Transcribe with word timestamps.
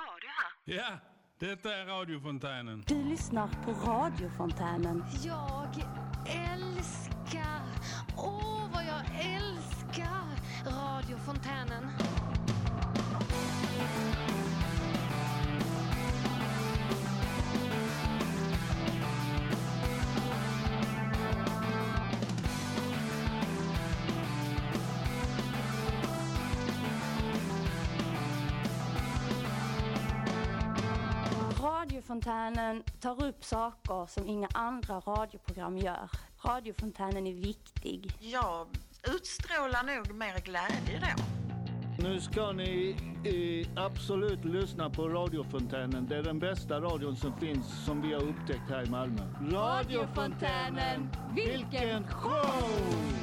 radio 0.00 0.30
här. 0.38 0.74
Ja, 0.76 0.98
detta 1.38 1.76
är 1.76 1.86
radiofontänen. 1.86 2.84
Du 2.86 3.04
lyssnar 3.04 3.48
på 3.64 3.72
radiofontänen. 3.72 5.04
Jag 5.24 5.68
älskar, 6.26 7.62
åh 8.16 8.68
vad 8.72 8.84
jag 8.84 9.04
älskar 9.34 10.24
radiofontänen. 10.66 11.90
Radiofontänen 32.10 32.82
tar 33.00 33.24
upp 33.24 33.44
saker 33.44 34.06
som 34.06 34.26
inga 34.28 34.48
andra 34.54 35.00
radioprogram 35.00 35.78
gör. 35.78 36.10
Radiofontänen 36.44 37.26
är 37.26 37.34
viktig. 37.34 38.12
Jag 38.20 38.66
utstrålar 39.14 39.96
nog 39.96 40.14
mer 40.14 40.40
glädje 40.40 41.00
då. 41.00 41.22
Nu 42.02 42.20
ska 42.20 42.52
ni 42.52 42.96
eh, 43.24 43.84
absolut 43.84 44.44
lyssna 44.44 44.90
på 44.90 45.08
radiofontänen. 45.08 46.06
Det 46.08 46.16
är 46.16 46.22
den 46.22 46.38
bästa 46.38 46.80
radion 46.80 47.16
som 47.16 47.36
finns 47.36 47.84
som 47.84 48.02
vi 48.02 48.14
har 48.14 48.22
upptäckt 48.22 48.70
här 48.70 48.86
i 48.86 48.90
Malmö. 48.90 49.22
Radiofontänen, 49.50 51.10
vilken 51.34 52.08
show! 52.08 53.20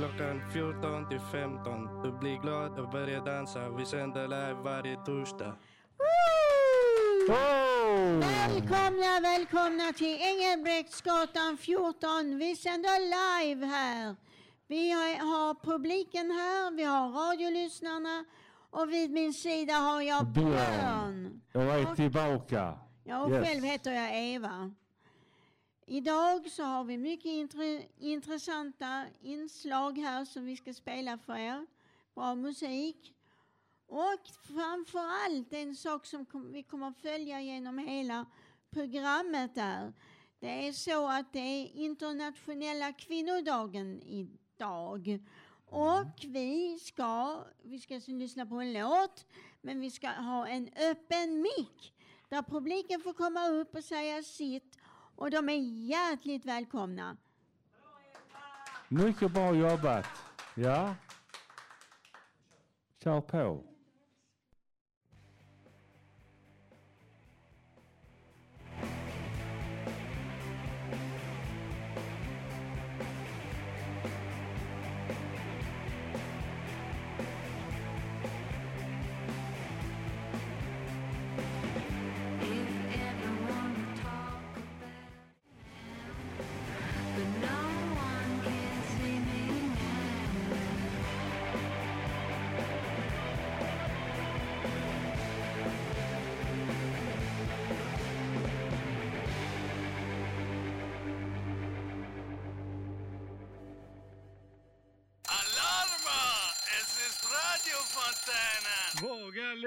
Klockan 0.00 0.40
14 0.52 1.08
till 1.08 1.20
15. 1.20 2.02
Du 2.02 2.12
blir 2.12 2.36
glad 2.36 2.78
och 2.78 2.90
börjar 2.90 3.24
dansa. 3.24 3.68
Vi 3.68 3.86
sänder 3.86 4.22
live 4.22 4.56
varje 4.64 4.96
torsdag. 4.96 5.52
Välkomna, 7.28 9.20
välkomna 9.22 9.92
till 9.92 10.18
Engelbrektsgatan 10.20 11.56
14. 11.56 12.38
Vi 12.38 12.56
sänder 12.56 13.00
live 13.00 13.66
här. 13.66 14.16
Vi 14.66 14.90
har, 14.90 15.54
publiken 15.54 16.30
här, 16.30 16.70
vi 16.76 16.82
har 16.84 17.10
radiolyssnarna 17.10 18.24
och 18.70 18.92
vid 18.92 19.10
min 19.10 19.34
sida 19.34 19.72
har 19.72 20.02
jag 20.02 20.26
Björn. 20.26 21.40
Jag 21.52 21.80
är 21.80 21.94
tillbaka. 21.94 22.78
Ja, 23.04 23.22
och 23.24 23.30
Yes. 23.30 23.46
själv 23.48 23.64
heter 23.64 23.92
jag 23.92 24.10
Eva. 24.34 24.74
Idag 25.86 26.50
så 26.50 26.62
har 26.62 26.84
vi 26.84 26.98
mycket 26.98 27.26
intre, 27.26 27.82
intressanta 27.98 29.04
inslag 29.22 29.98
här 29.98 30.24
som 30.24 30.44
vi 30.44 30.56
ska 30.56 30.74
spela 30.74 31.18
för 31.18 31.36
er. 31.36 31.66
Bra 32.14 32.34
musik. 32.34 33.14
Och 33.90 34.20
framför 34.42 34.98
allt 34.98 35.52
en 35.52 35.76
sak 35.76 36.06
som 36.06 36.26
kom, 36.26 36.52
vi 36.52 36.62
kommer 36.62 36.88
att 36.88 36.98
följa 36.98 37.40
genom 37.40 37.78
hela 37.78 38.26
programmet 38.70 39.54
där. 39.54 39.92
Det 40.40 40.68
är 40.68 40.72
så 40.72 41.08
att 41.08 41.32
det 41.32 41.38
är 41.38 41.66
internationella 41.74 42.92
kvinnodagen 42.92 44.02
idag. 44.02 45.20
Och 45.66 46.24
vi 46.26 46.78
ska, 46.78 47.44
vi 47.62 47.78
ska 47.78 47.94
alltså 47.94 48.10
lyssna 48.10 48.46
på 48.46 48.54
en 48.54 48.72
låt, 48.72 49.26
men 49.60 49.80
vi 49.80 49.90
ska 49.90 50.08
ha 50.08 50.46
en 50.46 50.68
öppen 50.90 51.42
mick 51.42 51.94
där 52.28 52.42
publiken 52.42 53.00
får 53.00 53.12
komma 53.12 53.48
upp 53.48 53.74
och 53.74 53.84
säga 53.84 54.22
sitt 54.22 54.78
och 55.16 55.30
de 55.30 55.48
är 55.48 55.86
hjärtligt 55.88 56.44
välkomna. 56.44 57.16
Mycket 58.88 59.32
bra 59.32 59.54
jobbat. 59.54 60.06
Ja. 60.54 60.94
Kör 63.02 63.20
på. 63.20 63.64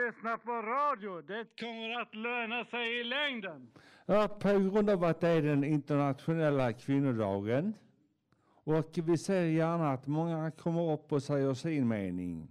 Lyssna 0.06 0.38
på 0.38 0.52
radio. 0.52 1.22
Det 1.22 1.60
kommer 1.60 2.02
att 2.02 2.16
löna 2.16 2.66
sig 2.66 3.00
i 3.00 3.04
längden. 3.04 3.72
Ja, 4.06 4.28
på 4.28 4.50
grund 4.50 4.90
av 4.90 5.04
att 5.04 5.22
det 5.22 5.28
är 5.28 5.42
den 5.42 5.64
internationella 5.64 6.74
kvinnodagen. 6.74 7.74
Och 8.66 8.90
vi 9.04 9.18
ser 9.18 9.44
gärna 9.44 9.92
att 9.94 10.08
många 10.08 10.52
kommer 10.52 10.94
upp 10.94 11.12
och 11.12 11.24
säger 11.24 11.54
sin 11.54 11.88
mening. 11.88 12.48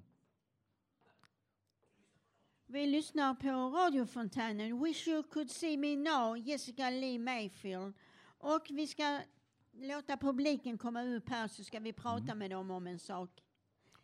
Vi 2.66 2.86
lyssnar 2.86 3.34
på 3.34 3.76
radiofontänen 3.78 4.84
Wish 4.84 5.08
you 5.08 5.22
could 5.22 5.50
see 5.50 5.76
me 5.76 5.96
now, 5.96 6.38
Jessica 6.38 6.90
Lee 6.90 7.18
Mayfield. 7.18 7.94
Och 8.38 8.66
vi 8.70 8.86
ska 8.86 9.20
låta 9.72 10.16
publiken 10.16 10.78
komma 10.78 11.02
upp 11.02 11.28
här 11.28 11.48
så 11.48 11.64
ska 11.64 11.80
vi 11.80 11.92
prata 11.92 12.34
med 12.34 12.50
dem 12.50 12.70
om 12.70 12.86
en 12.86 12.98
sak. 12.98 13.30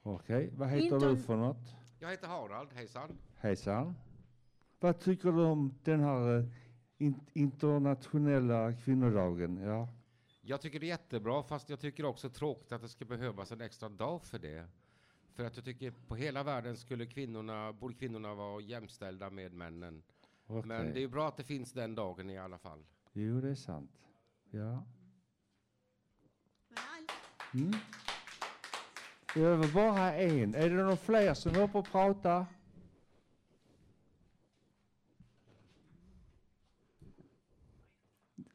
Okej, 0.02 0.50
vad 0.56 0.68
heter 0.68 0.96
Inter- 0.96 1.08
du 1.08 1.16
för 1.16 1.36
något? 1.36 1.68
Jag 2.00 2.10
heter 2.10 2.26
Harald, 2.26 2.72
hejsan. 2.72 3.18
Hejsan. 3.40 3.94
Vad 4.80 5.00
tycker 5.00 5.32
du 5.32 5.42
om 5.44 5.74
den 5.84 6.00
här 6.00 6.38
eh, 6.38 6.44
in- 6.98 7.26
internationella 7.32 8.72
kvinnodagen? 8.72 9.56
Ja. 9.56 9.88
Jag 10.40 10.60
tycker 10.60 10.80
det 10.80 10.86
är 10.86 10.88
jättebra, 10.88 11.42
fast 11.42 11.70
jag 11.70 11.80
tycker 11.80 12.04
också 12.04 12.30
tråkigt 12.30 12.72
att 12.72 12.82
det 12.82 12.88
ska 12.88 13.04
behövas 13.04 13.52
en 13.52 13.60
extra 13.60 13.88
dag 13.88 14.24
för 14.24 14.38
det. 14.38 14.68
För 15.32 15.44
att 15.44 15.56
jag 15.56 15.64
tycker 15.64 15.90
på 15.90 16.16
hela 16.16 16.42
världen 16.42 16.76
skulle 16.76 17.06
kvinnorna, 17.06 17.72
borde 17.72 17.94
kvinnorna 17.94 18.34
vara 18.34 18.60
jämställda 18.60 19.30
med 19.30 19.52
männen. 19.52 20.02
Okej. 20.46 20.68
Men 20.68 20.94
det 20.94 21.02
är 21.02 21.08
bra 21.08 21.28
att 21.28 21.36
det 21.36 21.44
finns 21.44 21.72
den 21.72 21.94
dagen 21.94 22.30
i 22.30 22.38
alla 22.38 22.58
fall. 22.58 22.84
Jo, 23.12 23.40
det 23.40 23.50
är 23.50 23.54
sant. 23.54 23.90
Ja. 24.50 24.84
Mm. 27.54 27.72
Det 29.34 29.40
är 29.42 29.56
väl 29.56 29.72
bara 29.72 30.14
en. 30.14 30.54
Är 30.54 30.70
det 30.70 30.82
någon 30.82 30.96
fler 30.96 31.34
som 31.34 31.54
är 31.54 31.62
uppe 31.62 31.78
och 31.78 31.88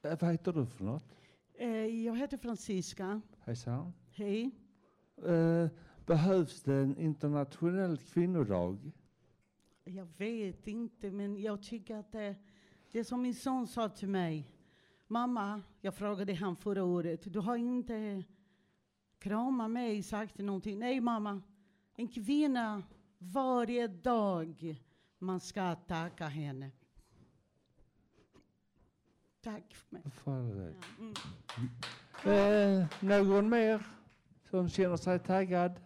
Eh, 0.04 0.18
Vad 0.22 0.32
heter 0.32 0.54
du 0.54 0.66
för 0.66 0.84
något? 0.84 1.16
Eh, 1.54 1.70
Jag 1.86 2.18
heter 2.18 2.38
Franziska. 2.38 3.22
Hejsan. 3.40 3.94
Hej. 4.12 4.52
Eh, 5.26 5.68
behövs 6.06 6.62
det 6.64 6.76
en 6.76 6.98
internationell 6.98 7.98
kvinnodag? 7.98 8.92
Jag 9.84 10.08
vet 10.18 10.68
inte, 10.68 11.12
men 11.12 11.38
jag 11.42 11.62
tycker 11.64 11.96
att 11.98 12.12
det, 12.12 12.36
det 12.92 13.00
är 13.00 13.04
som 13.04 13.22
min 13.22 13.36
son 13.36 13.68
sa 13.68 13.90
till 13.90 14.08
mig. 14.10 14.50
Mamma, 15.08 15.62
jag 15.82 15.96
frågade 15.96 16.34
han 16.34 16.56
förra 16.56 16.84
året, 16.84 17.34
du 17.34 17.40
har 17.40 17.58
inte 17.58 18.24
kramat 19.20 19.72
mig, 19.72 20.04
sagt 20.04 20.38
någonting. 20.38 20.80
Nej 20.80 21.02
mamma, 21.02 21.42
en 21.96 22.08
kvinna 22.08 22.84
varje 23.18 23.88
dag, 23.88 24.82
man 25.20 25.40
ska 25.40 25.76
tacka 25.76 26.26
henne. 26.28 26.72
Tack 29.44 29.76
för 29.76 29.94
mig. 29.96 30.04
För 30.12 30.42
det. 30.56 30.74
Mm. 32.26 32.82
Eh, 32.82 32.88
någon 33.00 33.50
mer 33.50 33.86
som 34.50 34.70
känner 34.70 34.98
sig 34.98 35.20
taggad? 35.20 35.80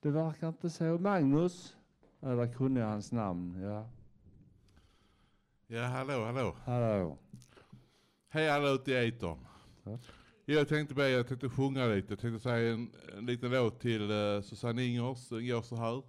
Det 0.00 0.10
verkar 0.10 0.48
inte 0.48 0.70
så. 0.70 0.84
Magnus? 0.84 1.76
Eller 2.20 2.52
kunde 2.52 2.80
jag 2.80 2.88
hans 2.88 3.12
namn? 3.12 3.62
Ja. 3.62 3.88
Ja, 5.66 5.82
hallå, 5.82 6.24
hallå. 6.24 6.56
Hallå. 6.64 7.18
Hej 8.28 8.50
alla 8.50 8.68
ute 8.68 8.92
i 8.92 9.08
etern. 9.08 9.38
Jag 10.44 10.68
tänkte 10.68 10.94
be, 10.94 11.08
jag 11.08 11.28
tänkte 11.28 11.48
sjunga 11.48 11.86
lite. 11.86 12.12
Jag 12.12 12.20
tänkte 12.20 12.42
säga 12.42 12.72
en, 12.72 12.90
en 13.18 13.26
liten 13.26 13.50
låt 13.50 13.80
till 13.80 14.10
uh, 14.10 14.42
Susanne 14.42 14.84
Ingers. 14.84 15.28
Den 15.28 15.46
går 15.46 15.62
så 15.62 15.76
här. 15.76 16.02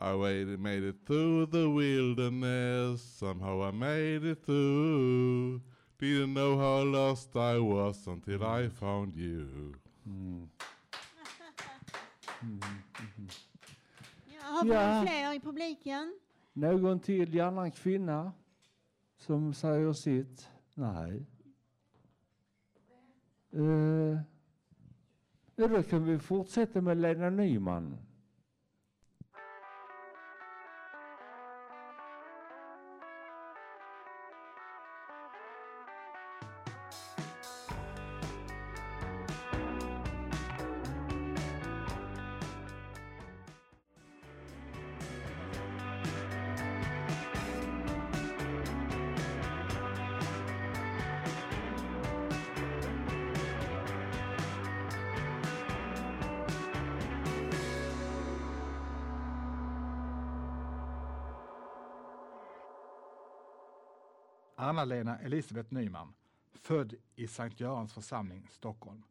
I 0.00 0.14
waited, 0.14 0.60
made 0.60 0.84
it 0.84 0.96
through 1.06 1.46
the 1.46 1.68
wilderness. 1.68 3.02
Somehow 3.02 3.62
I 3.68 3.72
made 3.72 4.24
it 4.24 4.44
through. 4.44 5.60
Didn't 5.98 6.34
know 6.34 6.56
how 6.56 6.84
lost 6.84 7.34
I 7.34 7.58
was 7.58 8.06
until 8.06 8.44
I 8.44 8.68
found 8.68 9.16
you. 9.16 9.74
Mm. 10.06 10.48
Mm, 12.42 12.60
mhm. 12.60 13.28
har 14.42 14.64
vi 14.64 14.70
Ja. 14.70 15.02
fler 15.06 15.32
i 15.34 15.40
publiken? 15.40 16.18
Någon 16.52 17.00
till, 17.00 17.34
gärna 17.34 17.62
en 17.62 17.70
kvinna, 17.70 18.32
som 19.16 19.54
säger 19.54 19.92
sitt? 19.92 20.48
Nej. 20.74 21.26
Uh, 23.54 24.18
då 25.56 25.82
kan 25.82 26.04
vi 26.04 26.18
fortsätta 26.18 26.80
med 26.80 26.96
Lena 26.96 27.30
Nyman. 27.30 28.07
Anna-Lena 64.60 65.18
Elisabeth 65.18 65.74
Nyman, 65.74 66.14
född 66.52 66.94
i 67.16 67.28
Sankt 67.28 67.60
Görans 67.60 67.92
församling, 67.92 68.48
Stockholm. 68.50 69.02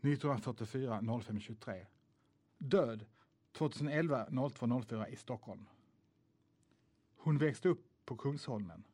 1944 0.00 1.00
0523. 1.00 1.86
Död 2.58 3.06
2011 3.52 4.26
0204 4.54 5.08
i 5.08 5.16
Stockholm. 5.16 5.66
Hon 7.16 7.38
växte 7.38 7.68
upp 7.68 7.86
på 8.04 8.16
Kungsholmen. 8.16 8.84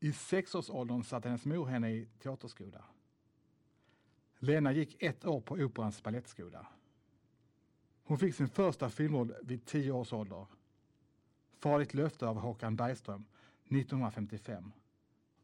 I 0.00 0.12
sexårsåldern 0.12 1.02
satte 1.02 1.28
hennes 1.28 1.44
mor 1.44 1.66
henne 1.66 1.90
i 1.90 2.08
teaterskola. 2.18 2.84
Lena 4.38 4.72
gick 4.72 5.02
ett 5.02 5.26
år 5.26 5.40
på 5.40 5.54
Operans 5.54 6.02
balettskola. 6.02 6.66
Hon 8.04 8.18
fick 8.18 8.34
sin 8.34 8.48
första 8.48 8.90
filmroll 8.90 9.34
vid 9.42 9.64
tio 9.64 9.92
års 9.92 10.12
ålder. 10.12 10.46
Farligt 11.58 11.94
löfte 11.94 12.26
av 12.26 12.38
Håkan 12.38 12.76
Bergström 12.76 13.24
1955. 13.68 14.72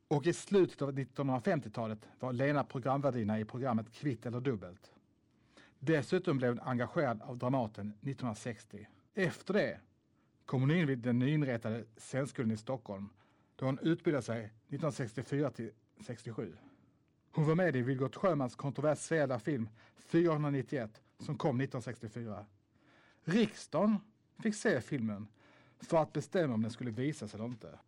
Och 0.09 0.27
i 0.27 0.33
slutet 0.33 0.83
av 0.83 0.93
1950-talet 0.93 1.99
var 2.19 2.33
Lena 2.33 2.65
programvärdinna 2.65 3.41
i 3.41 3.45
programmet 3.45 3.93
Kvitt 3.93 4.27
eller 4.27 4.41
dubbelt. 4.41 4.93
Dessutom 5.79 6.39
blev 6.39 6.51
hon 6.51 6.61
engagerad 6.61 7.23
av 7.23 7.39
Dramaten 7.39 7.89
1960. 7.89 8.87
Efter 9.15 9.55
det 9.55 9.81
kom 10.47 10.61
hon 10.61 10.71
in 10.71 10.87
vid 10.87 10.99
den 10.99 11.19
nyinrättade 11.19 11.85
scenskolan 11.97 12.51
i 12.51 12.57
Stockholm 12.57 13.09
då 13.57 13.67
hon 13.67 13.79
utbildade 13.79 14.23
sig 14.23 14.45
1964 14.45 15.51
till 15.51 15.71
67. 16.01 16.57
Hon 17.33 17.47
var 17.47 17.55
med 17.55 17.77
i 17.77 17.83
Vilgot 17.83 18.17
Sjömans 18.17 18.55
kontroversiella 18.55 19.39
film 19.39 19.69
491 19.97 21.03
som 21.19 21.39
kom 21.39 21.61
1964. 21.61 22.47
Riksdagen 23.25 23.99
fick 24.43 24.55
se 24.55 24.81
filmen 24.81 25.27
för 25.79 25.97
att 25.97 26.13
bestämma 26.13 26.55
om 26.55 26.63
den 26.63 26.71
skulle 26.71 26.91
visas 26.91 27.35
eller 27.35 27.45
inte. 27.45 27.79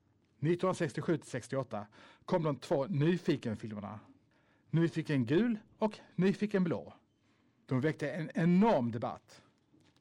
1967 0.42 1.16
till 1.16 1.30
68 1.30 1.86
kom 2.24 2.42
de 2.42 2.56
två 2.56 2.86
Nyfiken-filmerna. 2.86 4.00
Nyfiken 4.70 5.26
gul 5.26 5.58
och 5.78 5.98
Nyfiken 6.14 6.64
blå. 6.64 6.94
De 7.66 7.80
väckte 7.80 8.10
en 8.10 8.30
enorm 8.34 8.92
debatt. 8.92 9.42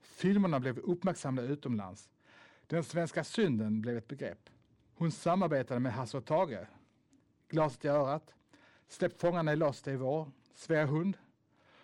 Filmerna 0.01 0.59
blev 0.59 0.79
uppmärksammade 0.79 1.47
utomlands. 1.47 2.09
Den 2.67 2.83
svenska 2.83 3.23
synden 3.23 3.81
blev 3.81 3.97
ett 3.97 4.07
begrepp. 4.07 4.49
Hon 4.95 5.11
samarbetade 5.11 5.79
med 5.79 5.93
Hasse 5.93 6.17
och 6.17 6.25
Tage. 6.25 6.67
Glaset 7.49 7.85
i 7.85 7.87
örat, 7.87 8.35
Släpp 8.87 9.19
fångarna 9.21 9.53
i 9.53 9.55
loss 9.55 9.81
det 9.81 9.91
är 9.91 9.95
vår, 9.95 10.31
Svea 10.55 10.85
hund. 10.85 11.17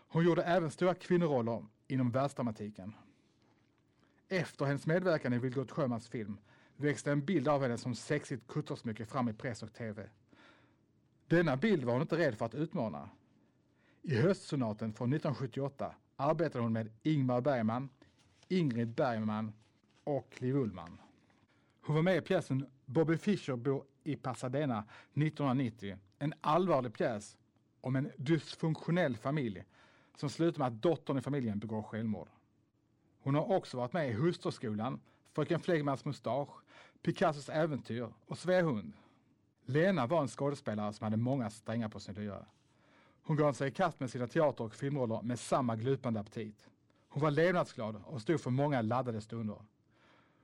Hon 0.07 0.25
gjorde 0.25 0.43
även 0.43 0.71
stora 0.71 0.93
kvinnoroller 0.93 1.65
inom 1.87 2.11
världsdramatiken. 2.11 2.93
Efter 4.27 4.65
hennes 4.65 4.85
medverkan 4.85 5.33
i 5.33 5.39
Vilgot 5.39 5.71
Sjömans 5.71 6.07
film 6.07 6.37
växte 6.77 7.11
en 7.11 7.25
bild 7.25 7.47
av 7.47 7.61
henne 7.61 7.77
som 7.77 7.95
sexigt 7.95 8.47
kuttersmycke 8.47 9.05
fram 9.05 9.29
i 9.29 9.33
press 9.33 9.63
och 9.63 9.73
tv. 9.73 10.09
Denna 11.27 11.57
bild 11.57 11.83
var 11.83 11.93
hon 11.93 12.01
inte 12.01 12.17
rädd 12.17 12.37
för 12.37 12.45
att 12.45 12.55
utmana. 12.55 13.09
I 14.01 14.15
höstsonaten 14.15 14.93
från 14.93 15.13
1978 15.13 15.95
arbetade 16.15 16.63
hon 16.63 16.73
med 16.73 16.89
Ingmar 17.03 17.41
Bergman, 17.41 17.89
Ingrid 18.47 18.87
Bergman 18.87 19.53
och 20.03 20.35
Liv 20.37 20.55
Ullmann. 20.55 20.97
Hon 21.81 21.95
var 21.95 22.03
med 22.03 22.17
i 22.17 22.21
pjäsen 22.21 22.65
Bobby 22.85 23.17
Fischer 23.17 23.55
bor 23.55 23.83
i 24.03 24.15
Pasadena 24.15 24.79
1990. 25.13 25.97
En 26.19 26.33
allvarlig 26.41 26.93
pjäs 26.93 27.37
om 27.81 27.95
en 27.95 28.11
dysfunktionell 28.17 29.17
familj 29.17 29.63
som 30.15 30.29
slutar 30.29 30.59
med 30.59 30.67
att 30.67 30.81
dottern 30.81 31.17
i 31.17 31.21
familjen 31.21 31.59
begår 31.59 31.81
självmord. 31.81 32.29
Hon 33.19 33.35
har 33.35 33.51
också 33.51 33.77
varit 33.77 33.93
med 33.93 34.09
i 34.09 34.13
Husterskolan, 34.13 34.99
Fröken 35.37 35.59
Flegmans 35.59 36.05
mustasch, 36.05 36.49
Picassos 37.01 37.49
äventyr 37.49 38.09
och 38.27 38.37
Svea 38.37 38.61
hund. 38.61 38.93
Lena 39.65 40.07
var 40.07 40.21
en 40.21 40.27
skådespelare 40.27 40.93
som 40.93 41.03
hade 41.03 41.17
många 41.17 41.49
strängar 41.49 41.89
på 41.89 41.99
sin 41.99 42.15
lyra. 42.15 42.45
Hon 43.23 43.37
gav 43.37 43.53
sig 43.53 43.67
i 43.67 43.71
kast 43.71 43.99
med 43.99 44.09
sina 44.09 44.27
teater 44.27 44.63
och 44.63 44.75
filmroller 44.75 45.21
med 45.21 45.39
samma 45.39 45.75
glupande 45.75 46.19
aptit. 46.19 46.69
Hon 47.09 47.23
var 47.23 47.31
levnadsglad 47.31 48.03
och 48.05 48.21
stod 48.21 48.41
för 48.41 48.49
många 48.49 48.81
laddade 48.81 49.21
stunder. 49.21 49.57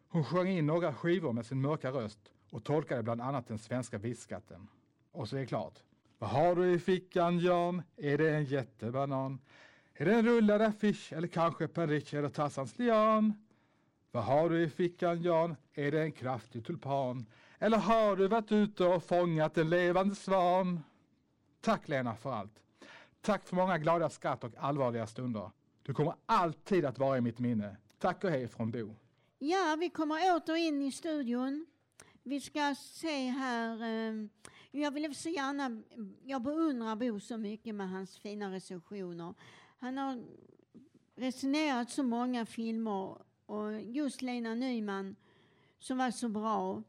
Hon 0.07 0.23
sjöng 0.23 0.47
in 0.47 0.65
några 0.65 0.93
skivor 0.93 1.33
med 1.33 1.45
sin 1.45 1.61
mörka 1.61 1.91
röst 1.91 2.31
och 2.49 2.63
tolkade 2.63 3.03
bland 3.03 3.21
annat 3.21 3.47
den 3.47 3.59
svenska 3.59 3.97
visskatten. 3.97 4.67
Och 5.11 5.29
så 5.29 5.35
är 5.35 5.39
det 5.39 5.45
klart. 5.45 5.83
Vad 6.17 6.29
har 6.29 6.55
du 6.55 6.73
i 6.73 6.79
fickan 6.79 7.39
Jan? 7.39 7.81
Är 7.97 8.17
det 8.17 8.35
en 8.35 8.45
jättebanan? 8.45 9.39
Är 9.93 10.05
det 10.05 10.13
en 10.13 10.25
rullad 10.25 10.61
affisch 10.61 11.13
eller 11.13 11.27
kanske 11.27 11.67
Paris 11.67 12.13
eller 12.13 12.29
Tassans 12.29 12.79
lian? 12.79 13.42
Vad 14.15 14.23
har 14.23 14.49
du 14.49 14.63
i 14.63 14.69
fickan 14.69 15.21
Jan? 15.21 15.55
Är 15.73 15.91
det 15.91 16.01
en 16.01 16.11
kraftig 16.11 16.65
tulpan? 16.65 17.25
Eller 17.59 17.77
har 17.77 18.15
du 18.15 18.27
varit 18.27 18.51
ute 18.51 18.85
och 18.85 19.03
fångat 19.03 19.57
en 19.57 19.69
levande 19.69 20.15
svan? 20.15 20.83
Tack 21.61 21.87
Lena 21.87 22.15
för 22.15 22.31
allt. 22.33 22.63
Tack 23.21 23.47
för 23.47 23.55
många 23.55 23.77
glada 23.77 24.09
skratt 24.09 24.43
och 24.43 24.51
allvarliga 24.57 25.07
stunder. 25.07 25.51
Du 25.83 25.93
kommer 25.93 26.15
alltid 26.25 26.85
att 26.85 26.97
vara 26.97 27.17
i 27.17 27.21
mitt 27.21 27.39
minne. 27.39 27.77
Tack 27.97 28.23
och 28.23 28.29
hej 28.29 28.47
från 28.47 28.71
Bo. 28.71 28.95
Ja, 29.39 29.77
vi 29.79 29.89
kommer 29.89 30.35
åter 30.35 30.55
in 30.55 30.81
i 30.81 30.91
studion. 30.91 31.65
Vi 32.23 32.41
ska 32.41 32.75
se 32.75 33.29
här. 33.29 33.83
Ehm, 33.83 34.29
jag 34.71 34.91
vill 34.91 35.15
så 35.15 35.29
gärna, 35.29 35.81
jag 36.23 36.41
beundrar 36.41 36.95
Bo 36.95 37.19
så 37.19 37.37
mycket 37.37 37.75
med 37.75 37.89
hans 37.89 38.17
fina 38.17 38.51
recensioner. 38.51 39.33
Han 39.79 39.97
har 39.97 40.23
recenserat 41.15 41.89
så 41.89 42.03
många 42.03 42.45
filmer 42.45 43.17
och 43.53 43.81
just 43.81 44.21
Lena 44.21 44.55
Nyman 44.55 45.15
som 45.79 45.97
var 45.97 46.11
så 46.11 46.29
bra. 46.29 46.83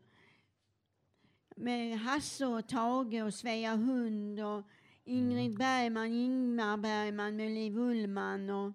Med 1.57 1.99
Hasse 1.99 2.47
och 2.47 2.69
Tage 2.69 3.23
och 3.27 3.35
Svea 3.35 3.77
Hund 3.77 4.41
och 4.41 4.63
Ingrid 5.05 5.59
Bergman, 5.59 6.07
Ingmar 6.07 6.77
Bergman 6.77 7.37
med 7.37 7.51
Liv 7.51 7.79
Ullmann 7.79 8.51
och 8.51 8.73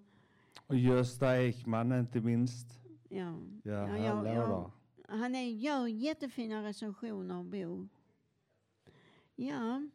Och 0.67 0.75
Gösta 0.75 1.37
Ekman 1.43 1.91
inte 1.91 2.21
minst. 2.21 2.67
ja. 3.09 3.35
Ja, 3.63 3.97
Ja, 3.97 4.27
ja. 4.33 4.71
Han 5.07 5.35
är, 5.35 5.43
gör 5.49 5.87
jättefina 5.87 6.63
recensioner, 6.63 7.43
Bo. 7.43 7.87
Ja. 9.35 9.87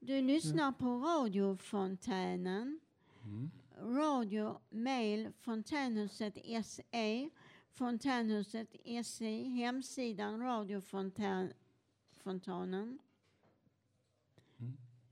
Du 0.00 0.22
lyssnar 0.22 0.72
på 0.72 0.86
radiofontänen. 0.98 2.80
Mm. 3.24 3.50
Radio, 3.82 4.60
mail, 4.70 5.32
fontänhuset 5.38 6.38
SE, 6.64 7.30
fontänhuset 7.70 8.68
SE, 9.04 9.42
hemsidan 9.42 10.40
radiofontänen. 10.40 11.52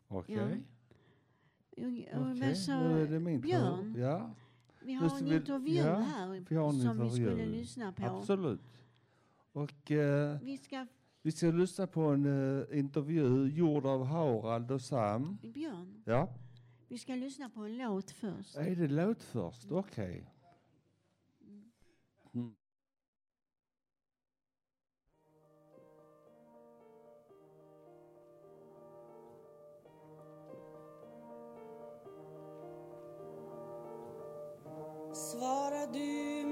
Okej. 0.09 0.37
Ja. 0.37 0.43
Och 2.19 2.31
Okej, 2.31 2.49
vad 2.49 2.57
sa 2.57 2.81
nu 2.81 3.03
är 3.03 3.07
det 3.07 3.21
min 3.21 3.43
tur. 3.43 3.49
Björn? 3.49 3.95
Ja. 3.99 4.31
Vi 4.81 4.93
har 4.93 5.09
ska 5.09 5.19
en 5.25 5.33
intervju 5.33 5.75
ja, 5.75 5.97
här 5.99 6.29
vi 6.29 6.57
en 6.57 6.81
som 6.81 6.99
vi 7.05 7.11
skulle 7.11 7.31
intervju. 7.31 7.53
lyssna 7.53 7.93
på. 7.93 8.07
Absolut. 8.07 8.61
Och 9.53 9.91
eh, 9.91 10.39
Vi 10.43 10.59
ska, 10.59 10.87
vi 11.23 11.33
ska 11.33 11.47
lyssna 11.47 11.87
på 11.87 12.01
en 12.01 12.27
eh, 12.71 12.79
intervju 12.79 13.49
gjord 13.49 13.87
av 13.87 14.05
Harald 14.05 14.71
och 14.71 14.81
Sam. 14.81 15.39
Björn, 15.43 16.03
Ja. 16.05 16.29
Vi 16.89 16.99
ska 16.99 17.15
lyssna 17.15 17.51
på 17.51 17.61
en 17.61 17.79
låt 17.79 18.11
först. 18.11 18.57
Är 18.57 18.77
det 18.77 18.89
låt 18.89 19.23
först? 19.23 19.71
Okej. 19.71 20.33
Mm. 22.35 22.55
Svara 35.15 35.87
du 35.87 36.46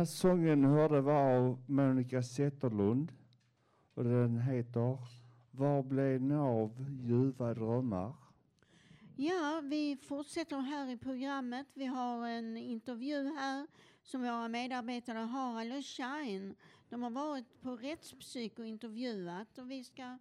här 0.00 0.04
sången 0.04 0.64
hörde 0.64 1.00
var 1.00 1.36
av 1.36 1.58
Monica 1.66 2.22
Zetterlund 2.22 3.12
och 3.94 4.04
den 4.04 4.40
heter 4.40 4.98
Var 5.50 5.82
blev 5.82 6.22
ni 6.22 6.34
av 6.34 6.86
ljuva 7.02 7.54
drömmar? 7.54 8.14
Ja, 9.16 9.60
vi 9.64 9.96
fortsätter 9.96 10.56
här 10.60 10.90
i 10.90 10.96
programmet. 10.96 11.66
Vi 11.74 11.84
har 11.84 12.26
en 12.26 12.56
intervju 12.56 13.34
här 13.34 13.66
som 14.02 14.22
våra 14.22 14.48
medarbetare 14.48 15.18
Harald 15.18 15.72
och 15.72 15.84
Shine. 15.84 16.54
De 16.88 17.02
har 17.02 17.10
varit 17.10 17.60
på 17.60 17.76
rättspsyk 17.76 18.58
och 18.58 18.66
intervjuat 18.66 19.58
och 19.58 19.70
vi 19.70 19.84
ska... 19.84 20.18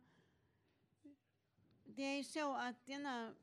Det 1.86 2.20
är 2.20 2.24
så 2.24 2.56
att 2.56 2.86
denna 2.86 3.34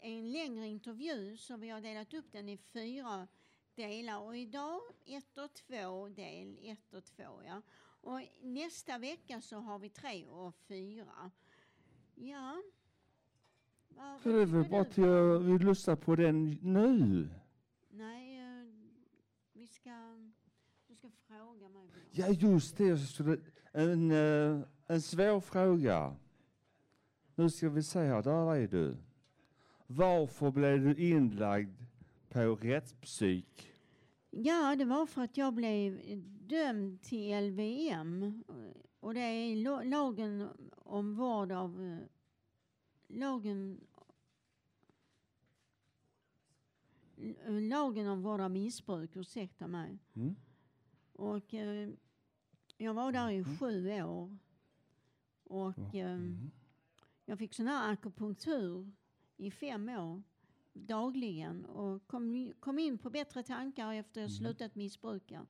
är 0.00 0.18
en 0.18 0.32
längre 0.32 0.66
intervju 0.66 1.36
så 1.36 1.56
vi 1.56 1.68
har 1.68 1.80
delat 1.80 2.14
upp 2.14 2.32
den 2.32 2.48
i 2.48 2.56
fyra 2.56 3.26
delar 3.74 4.18
och 4.20 4.36
idag 4.36 4.80
ett 5.06 5.38
och 5.38 5.54
två, 5.54 6.08
del 6.08 6.58
ett 6.62 6.94
och 6.94 7.04
två 7.04 7.42
ja. 7.46 7.62
Och 8.02 8.20
nästa 8.42 8.98
vecka 8.98 9.40
så 9.40 9.56
har 9.58 9.78
vi 9.78 9.88
tre 9.88 10.26
och 10.26 10.54
fyra. 10.54 11.30
Ja. 12.14 12.62
Vad- 13.88 14.22
det 14.22 14.42
är 14.42 14.46
väl 14.46 14.70
bara 14.70 14.80
att 14.80 14.98
vi 15.44 15.58
lyssnar 15.64 15.96
på 15.96 16.16
den 16.16 16.50
nu. 16.62 17.28
Nej, 17.90 18.38
eh, 18.38 18.66
vi 19.52 19.66
ska... 19.66 19.90
Du 20.88 20.94
ska 20.96 21.10
fråga 21.10 21.68
mig. 21.68 21.88
Ja, 22.10 22.28
just 22.28 22.76
det. 22.76 23.40
En, 23.72 24.10
eh, 24.10 24.60
en 24.86 25.02
svår 25.02 25.40
fråga. 25.40 26.16
Nu 27.34 27.50
ska 27.50 27.68
vi 27.68 27.82
se 27.82 27.98
här, 27.98 28.22
där 28.22 28.56
är 28.56 28.68
du. 28.68 28.96
Varför 29.86 30.50
blev 30.50 30.80
du 30.80 31.08
inlagd 31.10 31.82
på 32.30 32.56
rättspsyk? 32.56 33.72
Ja, 34.30 34.76
det 34.76 34.84
var 34.84 35.06
för 35.06 35.22
att 35.22 35.36
jag 35.36 35.54
blev 35.54 36.00
dömd 36.48 37.02
till 37.02 37.46
LVM. 37.46 38.44
Och 39.00 39.14
det 39.14 39.20
är 39.20 39.84
lagen 39.84 40.48
om 40.76 41.14
vård 41.14 41.52
av... 41.52 42.00
Lagen... 43.08 43.80
Lagen 47.46 48.06
om 48.06 48.22
vård 48.22 48.40
av 48.40 48.50
missbruk, 48.50 49.16
ursäkta 49.16 49.66
mig. 49.66 49.98
Mm. 50.14 50.36
Och 51.12 51.54
eh, 51.54 51.90
jag 52.76 52.94
var 52.94 53.12
där 53.12 53.30
i 53.30 53.44
sju 53.44 54.02
år. 54.02 54.38
Och 55.44 55.94
eh, 55.94 56.20
jag 57.24 57.38
fick 57.38 57.54
sån 57.54 57.66
här 57.66 57.92
akupunktur 57.92 58.92
i 59.36 59.50
fem 59.50 59.88
år 59.88 60.22
dagligen 60.72 61.64
och 61.64 62.06
kom, 62.06 62.52
kom 62.60 62.78
in 62.78 62.98
på 62.98 63.10
bättre 63.10 63.42
tankar 63.42 63.92
efter 63.94 64.20
jag 64.20 64.30
slutat 64.30 64.74
missbruka. 64.74 65.46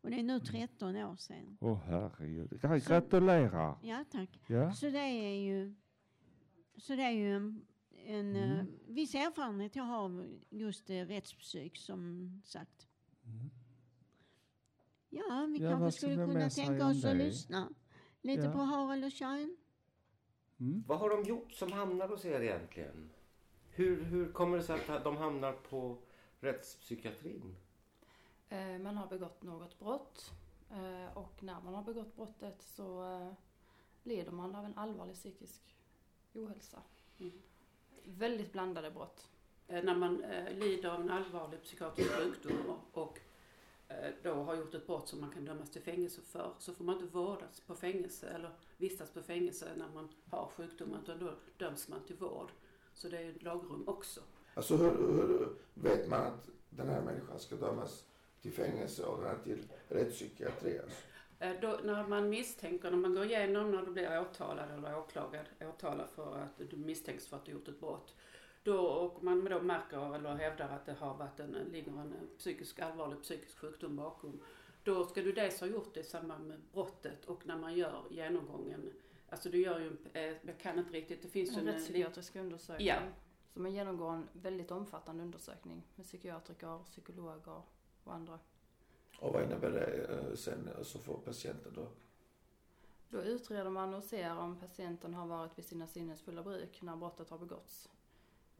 Och 0.00 0.10
det 0.10 0.18
är 0.18 0.22
nu 0.22 0.40
13 0.40 0.96
år 0.96 1.16
sedan. 1.16 1.56
Åh 1.60 1.78
herregud. 1.84 2.50
Gra- 2.50 2.88
Gratulerar. 2.88 3.78
Ja, 3.82 4.04
tack. 4.10 4.40
Ja. 4.46 4.72
Så 4.72 4.86
det 4.90 4.98
är 4.98 5.34
ju, 5.44 5.74
så 6.76 6.96
det 6.96 7.02
är 7.02 7.10
ju 7.10 7.36
en, 7.36 7.66
en 8.06 8.36
eh, 8.36 8.64
viss 8.88 9.14
erfarenhet 9.14 9.76
jag 9.76 9.84
har 9.84 9.98
av 9.98 10.26
just 10.50 10.90
uh, 10.90 10.94
rättspsyk 11.06 11.76
som 11.76 12.30
sagt. 12.44 12.88
Ja, 15.10 15.46
vi 15.52 15.58
Ja, 15.64 15.70
kanske 15.70 15.92
skulle 15.98 16.14
kunna 16.26 16.50
tänka 16.50 16.86
oss 16.86 17.04
att 17.04 17.16
lyssna 17.16 17.68
lite 18.22 18.42
Ja. 18.42 18.52
på 18.52 18.58
Harald 18.58 19.04
och 19.04 19.12
Shine. 19.12 19.56
Vad 20.86 20.98
har 20.98 21.10
de 21.10 21.22
gjort 21.28 21.52
som 21.52 21.72
hamnar 21.72 22.08
hos 22.08 22.24
er 22.24 22.40
egentligen? 22.40 23.10
Hur, 23.76 24.04
hur 24.04 24.32
kommer 24.32 24.56
det 24.56 24.62
sig 24.62 24.80
att 24.88 25.04
de 25.04 25.16
hamnar 25.16 25.52
på 25.52 25.96
rättspsykiatrin? 26.40 27.56
Eh, 28.48 28.78
Man 28.78 28.96
har 28.96 29.06
begått 29.06 29.42
något 29.42 29.78
brott 29.78 30.30
eh, 30.70 31.16
och 31.16 31.42
när 31.42 31.60
man 31.60 31.74
har 31.74 31.82
begått 31.82 32.16
brottet 32.16 32.62
så 32.62 33.04
eh, 33.12 33.32
lider 34.02 34.32
man 34.32 34.54
av 34.54 34.64
en 34.64 34.78
allvarlig 34.78 35.14
psykisk 35.14 35.76
ohälsa. 36.34 36.82
Väldigt 38.04 38.52
blandade 38.52 38.90
brott. 38.90 39.28
När 39.66 39.94
man 39.94 40.24
lider 40.50 40.88
av 40.88 41.00
en 41.00 41.10
allvarlig 41.10 41.62
psykiatrisk 41.62 42.10
sjukdom 42.10 42.78
och, 42.92 43.18
då 44.22 44.34
har 44.34 44.54
gjort 44.54 44.74
ett 44.74 44.86
brott 44.86 45.08
som 45.08 45.20
man 45.20 45.30
kan 45.30 45.44
dömas 45.44 45.70
till 45.70 45.82
fängelse 45.82 46.20
för 46.20 46.54
så 46.58 46.74
får 46.74 46.84
man 46.84 46.94
inte 46.94 47.14
vårdas 47.14 47.60
på 47.60 47.74
fängelse 47.74 48.28
eller 48.28 48.50
vistas 48.76 49.10
på 49.10 49.22
fängelse 49.22 49.72
när 49.76 49.88
man 49.94 50.08
har 50.30 50.46
sjukdomen 50.46 51.00
utan 51.02 51.18
då 51.18 51.34
döms 51.56 51.88
man 51.88 52.00
till 52.06 52.16
vård. 52.16 52.50
Så 52.94 53.08
det 53.08 53.18
är 53.18 53.34
lagrum 53.40 53.84
också. 53.86 54.20
Alltså 54.54 54.76
hur, 54.76 54.90
hur 54.90 55.48
vet 55.74 56.08
man 56.08 56.20
att 56.20 56.48
den 56.70 56.88
här 56.88 57.02
människan 57.02 57.38
ska 57.40 57.56
dömas 57.56 58.04
till 58.42 58.52
fängelse 58.52 59.04
och 59.04 59.20
den 59.20 59.26
här 59.26 59.38
till 59.44 59.68
rättspsykiatri? 59.88 60.78
Alltså? 60.78 60.96
Eh, 61.38 61.60
Då, 61.60 61.80
när 61.84 62.06
man 62.06 62.28
misstänker, 62.28 62.90
när 62.90 62.98
man 62.98 63.14
går 63.14 63.24
igenom 63.24 63.70
när 63.70 63.82
du 63.82 63.92
blir 63.92 64.20
åtalad 64.20 64.70
eller 64.70 64.98
åklagad, 64.98 65.46
åtalad 65.60 66.08
för 66.14 66.38
att 66.38 66.70
du 66.70 66.76
misstänks 66.76 67.26
för 67.26 67.36
att 67.36 67.44
du 67.44 67.52
gjort 67.52 67.68
ett 67.68 67.80
brott. 67.80 68.14
Då, 68.62 68.78
och 68.86 69.24
man 69.24 69.44
då 69.44 69.60
märker 69.60 70.14
eller 70.14 70.34
hävdar 70.34 70.68
att 70.68 70.86
det 70.86 70.92
har 70.92 71.14
varit 71.14 71.40
en, 71.40 71.56
ligger 71.72 71.92
en 71.92 72.14
psykisk, 72.38 72.78
allvarlig 72.78 73.22
psykisk 73.22 73.58
sjukdom 73.58 73.96
bakom. 73.96 74.40
Då 74.84 75.04
ska 75.04 75.22
du 75.22 75.32
dels 75.32 75.60
ha 75.60 75.66
gjort 75.66 75.94
det 75.94 76.00
i 76.00 76.04
samband 76.04 76.48
med 76.48 76.60
brottet 76.72 77.24
och 77.24 77.46
när 77.46 77.56
man 77.56 77.74
gör 77.74 78.02
genomgången. 78.10 78.92
Alltså 79.34 79.50
du 79.50 79.60
gör 79.62 79.78
ju, 79.80 79.86
en- 79.88 79.98
eh, 80.12 80.36
jag 80.46 80.58
kan 80.58 80.78
inte 80.78 80.92
riktigt, 80.92 81.22
det 81.22 81.28
finns 81.28 81.56
ju 81.56 81.60
En 81.60 81.66
rättspsykiatrisk 81.66 82.36
undersökning. 82.36 82.86
Ja. 82.86 82.98
Så 83.54 83.60
man 83.60 83.72
genomgår 83.72 84.12
en 84.12 84.28
väldigt 84.32 84.70
omfattande 84.70 85.22
undersökning 85.22 85.82
med 85.94 86.06
psykiatriker, 86.06 86.78
psykologer 86.84 87.62
och 88.04 88.14
andra. 88.14 88.38
Och 89.20 89.32
vad 89.32 89.42
innebär 89.42 89.70
det 89.70 90.04
eh, 90.14 90.34
sen 90.34 90.68
alltså 90.78 90.98
för 90.98 91.14
patienten 91.14 91.72
då? 91.76 91.86
Då 93.08 93.22
utreder 93.22 93.70
man 93.70 93.94
och 93.94 94.04
ser 94.04 94.36
om 94.38 94.56
patienten 94.60 95.14
har 95.14 95.26
varit 95.26 95.58
vid 95.58 95.64
sina 95.64 95.86
sinnesfulla 95.86 96.42
bruk 96.42 96.82
när 96.82 96.96
brottet 96.96 97.30
har 97.30 97.38
begåtts. 97.38 97.88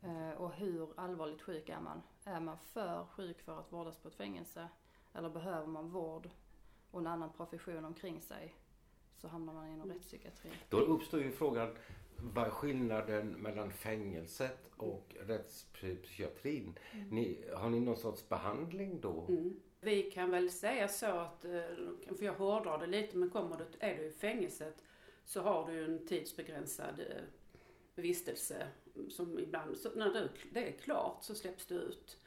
Eh, 0.03 0.31
Och 0.31 0.53
hur 0.53 0.89
allvarligt 0.97 1.43
sjuk 1.43 1.69
är 1.69 1.81
man? 1.81 2.03
Är 2.25 2.41
man 2.41 2.59
för 2.59 3.07
sjuk 3.07 3.41
för 3.43 3.59
att 3.61 3.73
vårdas 3.73 3.97
på 3.99 4.09
ett 4.09 4.15
fängelse? 4.15 4.69
Eller 5.13 5.31
behöver 5.31 5.67
man 5.67 5.91
vård 5.91 6.31
och 6.91 7.01
en 7.01 7.07
annan 7.07 7.33
profession 7.33 7.85
omkring 7.85 8.21
sig? 8.21 8.55
Så 9.17 9.29
hamnar 9.29 9.53
man 9.53 9.69
inom 9.69 9.93
rättspsykiatrin. 9.93 10.53
Då 10.69 10.79
uppstår 10.79 11.21
ju 11.21 11.31
frågan 11.31 11.77
vad 12.17 12.47
är 12.47 12.51
skillnaden 12.51 13.29
mellan 13.29 13.73
fängelset 13.73 14.71
och 14.77 15.17
rättspsykiatrin? 15.21 16.79
Ni, 17.11 17.45
har 17.55 17.71
ni 17.71 17.81
någon 17.81 17.97
sorts 17.97 18.29
behandling 18.29 19.01
då? 19.01 19.27
Mm. 19.29 19.61
Vi 19.81 20.03
kan 20.03 20.31
väl 20.31 20.51
säga 20.51 20.89
så 20.89 21.07
att, 21.07 21.45
eh, 21.45 21.51
för 22.19 22.25
jag 22.25 22.35
hårdrar 22.35 22.79
det 22.79 22.87
lite, 22.87 23.17
men 23.17 23.31
kommer 23.31 23.57
du, 23.57 23.65
är 23.79 23.97
du 23.97 24.05
i 24.05 24.11
fängelset 24.11 24.83
så 25.25 25.41
har 25.41 25.71
du 25.71 25.85
en 25.85 26.07
tidsbegränsad 26.07 27.01
eh, 27.01 27.23
vistelse 27.95 28.69
som 29.11 29.39
ibland, 29.39 29.77
så 29.77 29.91
när 29.95 30.13
du, 30.13 30.29
det 30.53 30.69
är 30.69 30.73
klart 30.73 31.23
så 31.23 31.35
släpps 31.35 31.67
du 31.67 31.75
ut. 31.75 32.19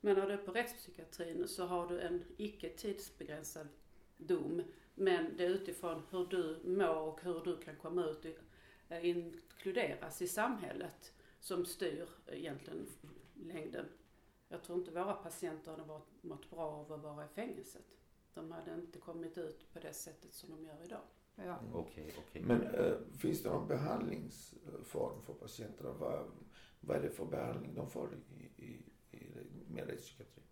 Men 0.00 0.16
när 0.16 0.26
du 0.26 0.32
är 0.32 0.36
på 0.36 0.52
rättspsykiatrin 0.52 1.48
så 1.48 1.66
har 1.66 1.88
du 1.88 2.00
en 2.00 2.24
icke 2.36 2.68
tidsbegränsad 2.68 3.68
dom. 4.16 4.62
Men 4.98 5.36
det 5.36 5.44
är 5.44 5.50
utifrån 5.50 6.02
hur 6.10 6.26
du 6.26 6.60
mår 6.64 6.96
och 6.96 7.20
hur 7.22 7.40
du 7.44 7.56
kan 7.56 7.76
komma 7.76 8.04
ut 8.04 8.24
och 8.24 8.92
eh, 8.92 9.06
inkluderas 9.06 10.22
i 10.22 10.28
samhället 10.28 11.12
som 11.40 11.64
styr 11.64 12.08
egentligen 12.26 12.86
längden. 13.34 13.86
Jag 14.48 14.62
tror 14.62 14.78
inte 14.78 14.90
våra 14.90 15.12
patienter 15.12 15.70
hade 15.70 15.82
varit, 15.82 16.22
mått 16.22 16.50
bra 16.50 16.64
av 16.64 16.92
att 16.92 17.02
vara 17.02 17.24
i 17.24 17.28
fängelset. 17.28 17.86
De 18.34 18.52
hade 18.52 18.74
inte 18.74 18.98
kommit 18.98 19.38
ut 19.38 19.72
på 19.72 19.78
det 19.78 19.92
sättet 19.92 20.34
som 20.34 20.50
de 20.50 20.64
gör 20.64 20.84
idag. 20.84 21.02
Ja. 21.34 21.60
Okej, 21.74 22.14
okej. 22.18 22.42
Men 22.42 22.62
eh, 22.62 22.94
finns 23.18 23.42
det 23.42 23.48
någon 23.48 23.68
behandlingsform 23.68 25.22
för 25.22 25.34
patienterna? 25.34 25.92
Vad, 25.92 26.30
vad 26.80 26.96
är 26.96 27.02
det 27.02 27.10
för 27.10 27.24
behandling 27.24 27.74
de 27.74 27.90
får 27.90 28.08
i, 28.14 28.64
i, 28.64 28.82
i, 29.10 29.30
med 29.68 29.86
rättspsykiatri? 29.86 30.42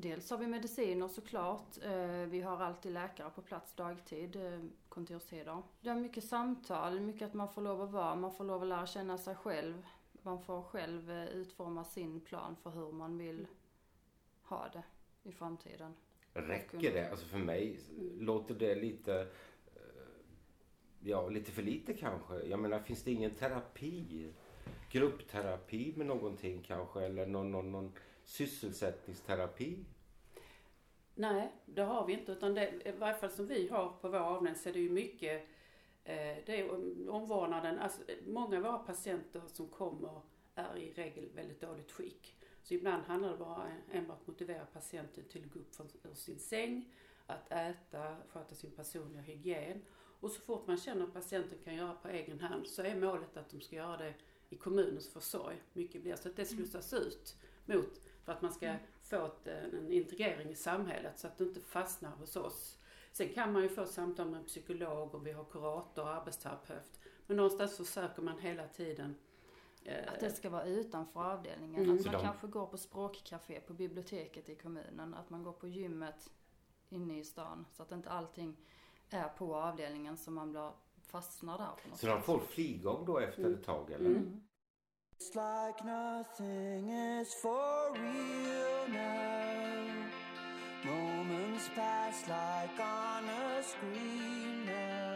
Dels 0.00 0.30
har 0.30 0.38
vi 0.38 0.46
mediciner 0.46 1.08
såklart. 1.08 1.78
Eh, 1.82 2.26
Vi 2.26 2.40
har 2.40 2.60
alltid 2.62 2.92
läkare 2.92 3.30
på 3.30 3.42
plats 3.42 3.72
dagtid, 3.74 4.36
eh, 4.36 4.60
kontorstider. 4.88 5.62
Det 5.80 5.90
är 5.90 5.94
mycket 5.94 6.24
samtal, 6.24 7.00
mycket 7.00 7.26
att 7.28 7.34
man 7.34 7.48
får 7.48 7.62
lov 7.62 7.82
att 7.82 7.90
vara, 7.90 8.14
man 8.14 8.34
får 8.34 8.44
lov 8.44 8.62
att 8.62 8.68
lära 8.68 8.86
känna 8.86 9.18
sig 9.18 9.34
själv. 9.34 9.86
Man 10.22 10.42
får 10.42 10.62
själv 10.62 11.10
eh, 11.10 11.28
utforma 11.28 11.84
sin 11.84 12.20
plan 12.20 12.56
för 12.62 12.70
hur 12.70 12.92
man 12.92 13.18
vill 13.18 13.46
ha 14.42 14.68
det 14.72 14.82
i 15.22 15.32
framtiden. 15.32 15.94
Räcker 16.32 16.92
det? 16.92 17.10
Alltså 17.10 17.26
för 17.26 17.38
mig 17.38 17.80
låter 18.18 18.54
det 18.54 18.74
lite, 18.74 19.28
ja 21.00 21.28
lite 21.28 21.50
för 21.50 21.62
lite 21.62 21.94
kanske. 21.94 22.42
Jag 22.42 22.58
menar 22.60 22.78
finns 22.80 23.02
det 23.04 23.12
ingen 23.12 23.30
terapi? 23.30 24.32
Gruppterapi 24.90 25.92
med 25.96 26.06
någonting 26.06 26.62
kanske 26.62 27.00
eller 27.04 27.26
någon, 27.26 27.52
någon, 27.52 27.72
någon 27.72 27.92
sysselsättningsterapi? 28.28 29.84
Nej, 31.14 31.52
det 31.66 31.82
har 31.82 32.06
vi 32.06 32.12
inte. 32.12 32.32
Utan 32.32 32.54
det, 32.54 32.88
i 32.88 32.92
varje 32.92 33.14
fall 33.14 33.30
som 33.30 33.46
vi 33.46 33.68
har 33.68 33.88
på 34.00 34.08
vår 34.08 34.18
avdelning 34.18 34.54
så 34.54 34.68
är 34.68 34.72
det 34.72 34.78
ju 34.80 34.90
mycket 34.90 35.42
eh, 36.04 36.36
det 36.46 36.60
är 36.60 36.70
om- 36.70 37.08
omvårdnaden. 37.10 37.78
Alltså, 37.78 38.00
många 38.26 38.56
av 38.56 38.62
våra 38.62 38.78
patienter 38.78 39.42
som 39.46 39.68
kommer 39.68 40.20
är 40.54 40.76
i 40.76 40.92
regel 40.92 41.28
väldigt 41.34 41.60
dåligt 41.60 41.90
skick. 41.92 42.34
Så 42.62 42.74
ibland 42.74 43.02
handlar 43.04 43.30
det 43.30 43.36
bara 43.36 43.68
enbart 43.92 44.16
om 44.16 44.20
att 44.22 44.26
motivera 44.26 44.64
patienten 44.66 45.24
till 45.24 45.44
att 45.44 45.52
gå 45.52 45.58
upp 45.58 45.74
från, 45.74 45.88
ur 46.02 46.14
sin 46.14 46.38
säng. 46.38 46.94
att 47.26 47.52
äta, 47.52 48.16
sköta 48.28 48.54
sin 48.54 48.70
personliga 48.70 49.22
hygien. 49.22 49.82
Och 50.20 50.30
så 50.30 50.40
fort 50.40 50.66
man 50.66 50.76
känner 50.76 51.04
att 51.04 51.12
patienten 51.12 51.58
kan 51.64 51.74
göra 51.74 51.94
på 51.94 52.08
egen 52.08 52.40
hand 52.40 52.66
så 52.66 52.82
är 52.82 52.96
målet 53.00 53.36
att 53.36 53.50
de 53.50 53.60
ska 53.60 53.76
göra 53.76 53.96
det 53.96 54.14
i 54.50 54.56
kommunens 54.56 55.08
försorg. 55.12 55.62
Mycket 55.72 56.02
blir 56.02 56.16
så 56.16 56.28
att 56.28 56.36
det 56.36 56.44
slussas 56.44 56.92
ut 56.92 57.36
mot 57.68 58.00
för 58.24 58.32
att 58.32 58.42
man 58.42 58.52
ska 58.52 58.74
få 59.02 59.26
ett, 59.26 59.46
en 59.46 59.92
integrering 59.92 60.50
i 60.50 60.54
samhället 60.54 61.18
så 61.18 61.26
att 61.26 61.38
det 61.38 61.44
inte 61.44 61.60
fastnar 61.60 62.10
hos 62.10 62.36
oss. 62.36 62.78
Sen 63.12 63.28
kan 63.28 63.52
man 63.52 63.62
ju 63.62 63.68
få 63.68 63.86
samtal 63.86 64.28
med 64.30 64.38
en 64.40 64.44
psykolog 64.46 65.14
och 65.14 65.26
vi 65.26 65.32
har 65.32 65.44
kurator 65.44 66.02
och 66.02 66.08
arbetsterapeut. 66.08 67.00
Men 67.26 67.36
någonstans 67.36 67.76
försöker 67.76 68.22
man 68.22 68.38
hela 68.38 68.68
tiden 68.68 69.14
eh, 69.84 70.12
Att 70.12 70.20
det 70.20 70.30
ska 70.30 70.50
vara 70.50 70.64
utanför 70.64 71.20
avdelningen. 71.32 71.82
Mm. 71.82 71.94
Att 71.96 72.02
Så 72.02 72.06
man 72.10 72.20
de- 72.20 72.26
kanske 72.26 72.46
går 72.46 72.66
på 72.66 72.78
språkcafé 72.78 73.60
på 73.60 73.72
biblioteket 73.74 74.48
i 74.48 74.54
kommunen. 74.54 75.14
Att 75.14 75.30
man 75.30 75.42
går 75.42 75.52
på 75.52 75.68
gymmet 75.68 76.30
inne 76.88 77.18
i 77.18 77.24
stan. 77.24 77.66
Så 77.72 77.82
att 77.82 77.92
inte 77.92 78.10
allting 78.10 78.56
är 79.10 79.28
på 79.28 79.56
avdelningen 79.56 80.16
så 80.16 80.30
man 80.30 80.50
blir, 80.50 80.70
fastnar 81.02 81.58
där 81.58 81.66
på 81.82 81.88
något 81.88 81.98
Så 81.98 82.06
de 82.06 82.16
sätt. 82.16 82.24
får 82.24 82.38
frigång 82.38 83.04
då 83.06 83.18
efter 83.18 83.52
ett 83.54 83.64
tag 83.64 83.90
eller? 83.90 84.10
Mm. 84.10 84.40
It's 85.20 85.34
like 85.34 85.84
nothing 85.84 86.90
is 86.90 87.34
for 87.34 87.90
real 87.92 88.88
now. 88.88 89.84
Moments 90.84 91.68
pass 91.74 92.22
like 92.28 92.78
on 92.78 93.24
a 93.24 93.62
screen 93.64 94.66
now. 94.66 95.08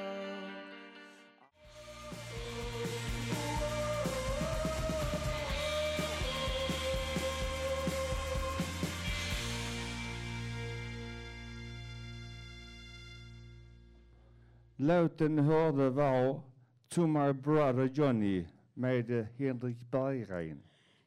Var 15.90 16.42
To 16.90 17.06
My 17.06 17.30
Brother 17.30 17.88
Johnny 17.88 18.46
med 18.74 19.10
eh, 19.10 19.24
Henrik 19.38 19.76
Berggren. 19.90 20.62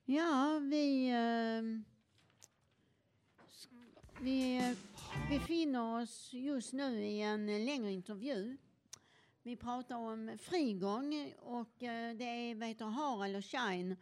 Ja, 0.05 0.60
vi, 0.62 1.10
eh, 1.10 1.81
s- 3.50 3.69
vi 4.22 4.57
eh, 4.57 4.77
befinner 5.29 6.01
oss 6.01 6.29
just 6.34 6.74
nu 6.74 7.03
i 7.05 7.22
en 7.22 7.50
eh, 7.50 7.65
längre 7.65 7.91
intervju. 7.91 8.57
Vi 9.43 9.55
pratar 9.55 9.95
om 9.95 10.38
frigång 10.41 11.34
och 11.39 11.84
eh, 11.84 12.15
det 12.15 12.24
är 12.25 12.55
vet 12.55 12.79
du, 12.79 12.86
Harald 12.86 13.36
och 13.36 13.45
Shine 13.45 13.95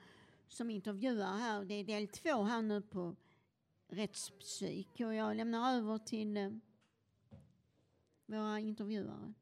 som 0.47 0.69
intervjuar 0.69 1.37
här. 1.37 1.65
Det 1.65 1.73
är 1.73 1.83
del 1.83 2.07
två 2.07 2.43
här 2.43 2.61
nu 2.61 2.81
på 2.81 3.15
rättspsyk 3.87 4.89
och 4.99 5.13
jag 5.13 5.35
lämnar 5.35 5.73
över 5.77 5.97
till 5.97 6.37
eh, 6.37 6.49
våra 8.25 8.59
intervjuare. 8.59 9.33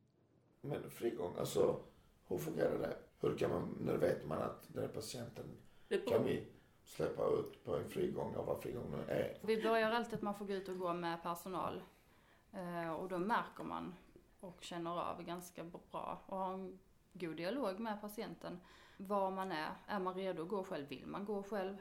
Men 0.62 0.90
frigång, 0.90 1.36
alltså 1.40 1.84
hur 2.28 2.38
fungerar 2.38 2.80
det? 2.80 2.98
Hur 3.22 3.38
kan 3.38 3.50
man, 3.50 3.78
när 3.80 3.98
vet 3.98 4.28
man 4.28 4.42
att 4.42 4.74
den 4.74 4.84
här 4.84 4.90
patienten 4.90 5.46
kan 6.08 6.24
vi 6.24 6.48
släppa 6.84 7.28
ut 7.28 7.66
på 7.66 7.76
en 7.76 7.90
frigång 7.90 8.36
och 8.36 8.46
vad 8.46 8.62
frigång 8.62 8.92
nu 8.92 9.14
är? 9.14 9.38
Vi 9.42 9.64
börjar 9.64 9.92
alltid 9.92 10.14
att 10.14 10.22
man 10.22 10.36
får 10.36 10.46
gå 10.46 10.54
ut 10.54 10.70
och 10.70 10.78
gå 10.78 10.94
med 10.94 11.24
personal. 11.24 11.84
Eh, 12.52 12.92
och 12.92 13.10
då 13.10 13.18
märker 13.18 13.64
man 13.64 13.96
och 14.40 14.58
känner 14.64 15.02
av 15.02 15.24
ganska 15.24 15.64
bra 15.64 16.22
och 16.26 16.38
har 16.38 16.54
en 16.54 16.80
god 17.14 17.38
dialog 17.38 17.80
med 17.80 18.02
patienten. 18.02 18.60
Var 18.98 19.32
man 19.32 19.52
är. 19.52 19.70
Är 19.88 20.00
man 20.00 20.14
redo 20.14 20.44
att 20.44 20.50
gå 20.50 20.64
själv? 20.64 20.88
Vill 20.88 21.06
man 21.06 21.26
gå 21.26 21.44
själv? 21.44 21.78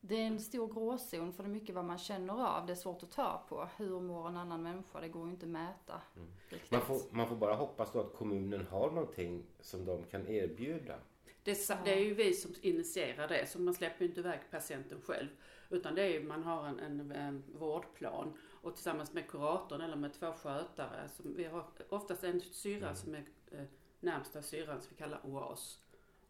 Det 0.00 0.14
är 0.14 0.26
en 0.26 0.40
stor 0.40 0.74
gråzon 0.74 1.32
för 1.32 1.42
det 1.42 1.48
är 1.48 1.52
mycket 1.52 1.74
vad 1.74 1.84
man 1.84 1.98
känner 1.98 2.46
av. 2.46 2.66
Det 2.66 2.72
är 2.72 2.76
svårt 2.76 3.02
att 3.02 3.10
ta 3.10 3.44
på. 3.48 3.68
Hur 3.76 4.00
mår 4.00 4.28
en 4.28 4.36
annan 4.36 4.62
människa? 4.62 5.00
Det 5.00 5.08
går 5.08 5.24
ju 5.26 5.30
inte 5.30 5.46
att 5.46 5.50
mäta. 5.50 6.00
riktigt. 6.48 6.70
Man 6.70 6.80
får, 6.80 7.00
man 7.10 7.28
får 7.28 7.36
bara 7.36 7.54
hoppas 7.54 7.92
då 7.92 8.00
att 8.00 8.14
kommunen 8.14 8.66
har 8.66 8.90
någonting 8.90 9.44
som 9.60 9.84
de 9.84 10.04
kan 10.04 10.28
erbjuda. 10.28 10.94
Det 11.42 11.84
det 11.84 11.92
är 11.92 12.04
ju 12.04 12.14
vi 12.14 12.34
som 12.34 12.54
initierar 12.62 13.28
det, 13.28 13.46
så 13.46 13.60
man 13.60 13.74
släpper 13.74 14.04
ju 14.04 14.08
inte 14.08 14.20
iväg 14.20 14.40
patienten 14.50 15.00
själv. 15.00 15.28
Utan 15.70 15.94
det 15.94 16.02
är 16.02 16.08
ju, 16.08 16.22
man 16.22 16.42
har 16.42 16.66
en, 16.66 16.80
en, 16.80 17.12
en 17.12 17.44
vårdplan 17.58 18.38
och 18.62 18.74
tillsammans 18.74 19.12
med 19.12 19.28
kuratorn 19.28 19.80
eller 19.80 19.96
med 19.96 20.12
två 20.14 20.32
skötare. 20.32 21.08
Så 21.08 21.22
vi 21.36 21.44
har 21.44 21.64
oftast 21.88 22.24
en 22.24 22.40
syra 22.40 22.94
som 22.94 23.14
är 23.14 23.24
eh, 23.50 23.64
närmsta 24.00 24.42
syran 24.42 24.80
som 24.80 24.90
vi 24.90 24.96
kallar 24.96 25.20
OAS. 25.24 25.78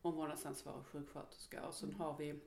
Omvårdnadsansvarig 0.02 0.84
sjuksköterska. 0.86 1.66
Och 1.66 1.74
sen 1.74 1.92
har 1.92 2.16
vi 2.18 2.40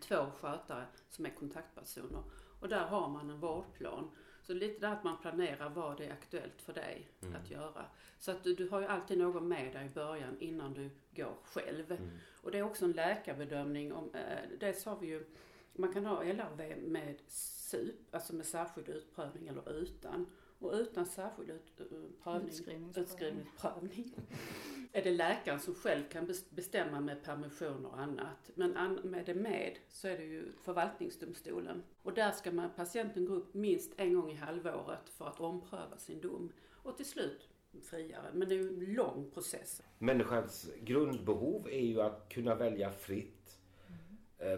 två 0.00 0.26
skötare 0.40 0.84
som 1.10 1.26
är 1.26 1.30
kontaktpersoner. 1.30 2.22
Och 2.60 2.68
där 2.68 2.84
har 2.86 3.08
man 3.08 3.30
en 3.30 3.40
vårdplan. 3.40 4.10
Så 4.42 4.54
lite 4.54 4.80
där 4.80 4.92
att 4.92 5.04
man 5.04 5.18
planerar 5.20 5.68
vad 5.70 5.96
det 5.96 6.06
är 6.06 6.12
aktuellt 6.12 6.62
för 6.62 6.72
dig 6.72 7.08
Mm. 7.22 7.36
att 7.36 7.50
göra. 7.50 7.84
Så 8.18 8.30
att 8.30 8.44
du, 8.44 8.54
du 8.54 8.68
har 8.68 8.80
ju 8.80 8.86
alltid 8.86 9.18
någon 9.18 9.48
med 9.48 9.72
dig 9.72 9.86
i 9.86 9.90
början 9.90 10.36
innan 10.40 10.72
du 10.74 10.90
går 11.16 11.36
själv. 11.44 11.92
Mm. 11.92 12.10
Och 12.42 12.50
det 12.50 12.58
är 12.58 12.62
också 12.62 12.84
en 12.84 12.92
läkarbedömning. 12.92 13.92
Om, 13.92 14.10
eh, 14.14 14.48
dels 14.60 14.84
har 14.84 14.96
vi 14.96 15.06
ju, 15.06 15.26
man 15.72 15.92
kan 15.92 16.06
ha 16.06 16.22
LRV 16.24 16.76
med 16.76 17.16
SUP, 17.28 18.14
alltså 18.14 18.34
med 18.34 18.46
särskild 18.46 18.88
utprövning 18.88 19.48
eller 19.48 19.72
utan. 19.72 20.26
Och 20.62 20.72
utan 20.74 21.06
särskild 21.06 21.50
ut, 21.50 21.80
eh, 21.80 21.86
prövning, 22.22 22.48
Utskrivningsprövning. 22.48 23.04
utskrivningsprövning 23.04 24.14
är 24.92 25.02
det 25.02 25.10
läkaren 25.10 25.60
som 25.60 25.74
själv 25.74 26.02
kan 26.08 26.26
bes- 26.28 26.44
bestämma 26.54 27.00
med 27.00 27.24
permissioner 27.24 27.88
och 27.88 28.00
annat. 28.00 28.50
Men 28.54 28.76
an, 28.76 28.94
med 29.04 29.26
det 29.26 29.34
med 29.34 29.78
så 29.88 30.08
är 30.08 30.16
det 30.18 30.24
ju 30.24 30.52
förvaltningsdomstolen. 30.62 31.82
Och 32.02 32.14
där 32.14 32.30
ska 32.32 32.52
man, 32.52 32.70
patienten 32.76 33.24
gå 33.26 33.34
upp 33.34 33.54
minst 33.54 33.92
en 33.96 34.14
gång 34.14 34.30
i 34.30 34.34
halvåret 34.34 35.08
för 35.08 35.26
att 35.28 35.40
ompröva 35.40 35.98
sin 35.98 36.20
dom. 36.20 36.52
Och 36.72 36.96
till 36.96 37.06
slut 37.06 37.48
friare. 37.82 38.30
Men 38.32 38.48
det 38.48 38.54
är 38.54 38.58
ju 38.58 38.68
en 38.68 38.94
lång 38.94 39.30
process. 39.30 39.82
Människans 39.98 40.70
grundbehov 40.80 41.68
är 41.68 41.80
ju 41.86 42.00
att 42.00 42.28
kunna 42.28 42.54
välja 42.54 42.90
fritt 42.92 43.58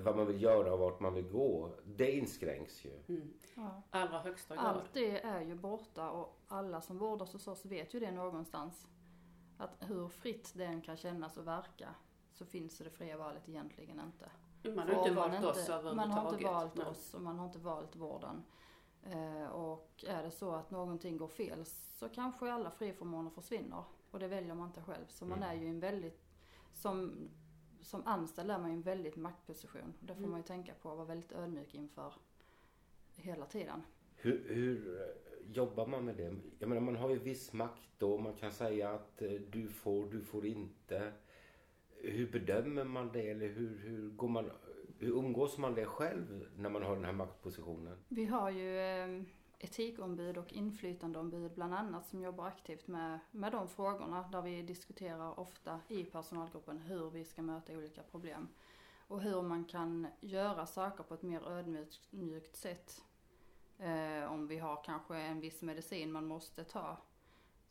vad 0.03 0.17
man 0.17 0.27
vill 0.27 0.43
göra 0.43 0.73
och 0.73 0.79
vart 0.79 1.01
man 1.01 1.15
vill 1.15 1.29
gå. 1.29 1.71
Det 1.85 2.13
inskränks 2.13 2.85
ju. 2.85 2.93
Mm. 3.09 3.33
Ja. 3.57 3.83
Allra 3.91 4.19
högsta 4.19 4.55
grad. 4.55 4.65
Allt 4.67 4.93
det 4.93 5.21
är 5.25 5.41
ju 5.41 5.55
borta 5.55 6.11
och 6.11 6.41
alla 6.49 6.81
som 6.81 6.99
vårdas 6.99 7.33
hos 7.33 7.49
oss 7.49 7.65
vet 7.67 7.95
ju 7.95 8.01
det 8.01 8.11
någonstans. 8.11 8.89
Att 9.59 9.77
hur 9.81 10.09
fritt 10.09 10.53
det 10.57 10.65
än 10.65 10.81
kan 10.83 10.97
kännas 10.97 11.37
och 11.37 11.47
verka 11.47 11.89
så 12.33 12.45
finns 12.47 12.79
det 12.79 12.91
fria 12.91 13.17
valet 13.17 13.49
egentligen 13.49 14.01
inte. 14.01 14.31
Man 14.77 14.89
har 14.89 14.99
inte 14.99 15.11
valt 15.15 15.35
inte- 15.35 15.47
oss 15.49 15.69
Man 15.69 15.99
har 15.99 16.05
inte 16.05 16.19
överhuvudtaget. 16.21 16.45
valt 16.53 16.75
Nej. 16.77 16.87
oss 16.87 17.15
och 17.15 17.23
man 17.23 17.39
har 17.39 17.47
inte 17.47 17.59
valt 17.59 17.97
vården. 17.97 18.45
Eh, 19.03 19.47
och 19.47 20.05
är 20.09 20.23
det 20.23 20.31
så 20.31 20.51
att 20.53 20.71
någonting 20.71 21.17
går 21.17 21.29
fel 21.29 21.65
så 21.67 22.09
kanske 22.09 22.53
alla 22.53 22.71
friförmåner 22.71 23.31
försvinner. 23.31 23.85
Och 24.11 24.19
det 24.19 24.29
väljer 24.29 24.55
man 24.55 24.67
inte 24.69 24.83
själv. 24.83 25.05
Så 25.09 25.27
man 25.27 25.39
Mm. 25.39 25.51
är 25.51 25.55
ju 25.63 25.69
en 25.69 25.81
väldigt, 25.81 26.25
som, 26.73 27.29
som 27.85 28.03
anställd 28.07 28.51
är 28.51 28.59
man 28.59 28.71
i 28.71 28.75
en 28.75 28.83
väldigt 28.83 29.17
maktposition. 29.17 29.95
Det 30.01 30.07
får 30.15 30.19
Mm. 30.19 30.31
man 30.31 30.41
ju 30.41 30.45
tänka 30.47 30.73
på 30.83 30.91
och 30.91 30.97
vara 30.97 31.07
väldigt 31.07 31.33
ödmjuk 31.33 31.75
inför 31.75 32.13
hela 33.17 33.47
tiden. 33.47 33.83
Hur, 34.17 34.45
hur 34.49 35.01
eh, 35.01 35.53
jobbar 35.55 35.87
man 35.87 36.05
med 36.05 36.17
det? 36.17 36.37
Jag 36.59 36.69
menar, 36.69 36.81
man 36.83 36.97
har 36.97 37.11
ju 37.11 37.19
viss 37.19 37.53
makt 37.53 37.89
då. 37.99 38.19
Man 38.19 38.35
kan 38.35 38.53
säga 38.53 38.91
att 38.91 39.23
eh, 39.23 39.31
du 39.33 39.69
får, 39.69 40.07
du 40.07 40.21
får 40.21 40.47
inte. 40.47 41.13
Hur 41.97 42.31
bedömer 42.33 42.85
man 42.85 43.13
det? 43.13 43.31
Eller 43.31 43.49
hur, 43.49 43.79
hur, 43.79 44.11
går 44.11 44.29
man, 44.29 44.51
hur 44.99 45.11
umgås 45.19 45.59
man 45.59 45.75
det 45.75 45.85
själv 45.87 46.49
när 46.57 46.71
man 46.71 46.83
har 46.83 46.95
den 46.97 47.05
här 47.05 47.13
maktpositionen? 47.13 47.97
Vi 48.09 48.25
har 48.25 48.51
ju 48.51 48.79
eh, 48.79 49.23
etikombud 49.65 50.39
och 50.39 50.53
inflytandeombud 50.53 51.53
bland 51.55 51.75
annat 51.75 52.07
som 52.07 52.21
jobbar 52.21 52.47
aktivt 52.47 52.87
med, 52.87 53.19
med 53.31 53.53
de 53.53 53.69
frågorna 53.69 54.29
där 54.33 54.43
vi 54.43 54.63
diskuterar 54.63 55.41
ofta 55.41 55.81
i 55.89 56.05
personalgruppen 56.05 56.79
hur 56.79 57.11
vi 57.11 57.25
ska 57.25 57.43
möta 57.43 57.73
olika 57.73 58.03
problem. 58.03 58.49
Och 59.09 59.21
hur 59.21 59.43
man 59.43 59.65
kan 59.65 60.07
göra 60.21 60.67
saker 60.67 61.05
på 61.05 61.15
ett 61.15 61.23
mer 61.23 61.49
ödmjukt 61.49 62.57
sätt. 62.57 63.05
Eh, 63.79 64.33
om 64.33 64.47
vi 64.47 64.59
har 64.59 64.85
kanske 64.85 65.17
en 65.17 65.41
viss 65.41 65.63
medicin 65.63 66.13
man 66.13 66.27
måste 66.27 66.65
ta 66.65 66.97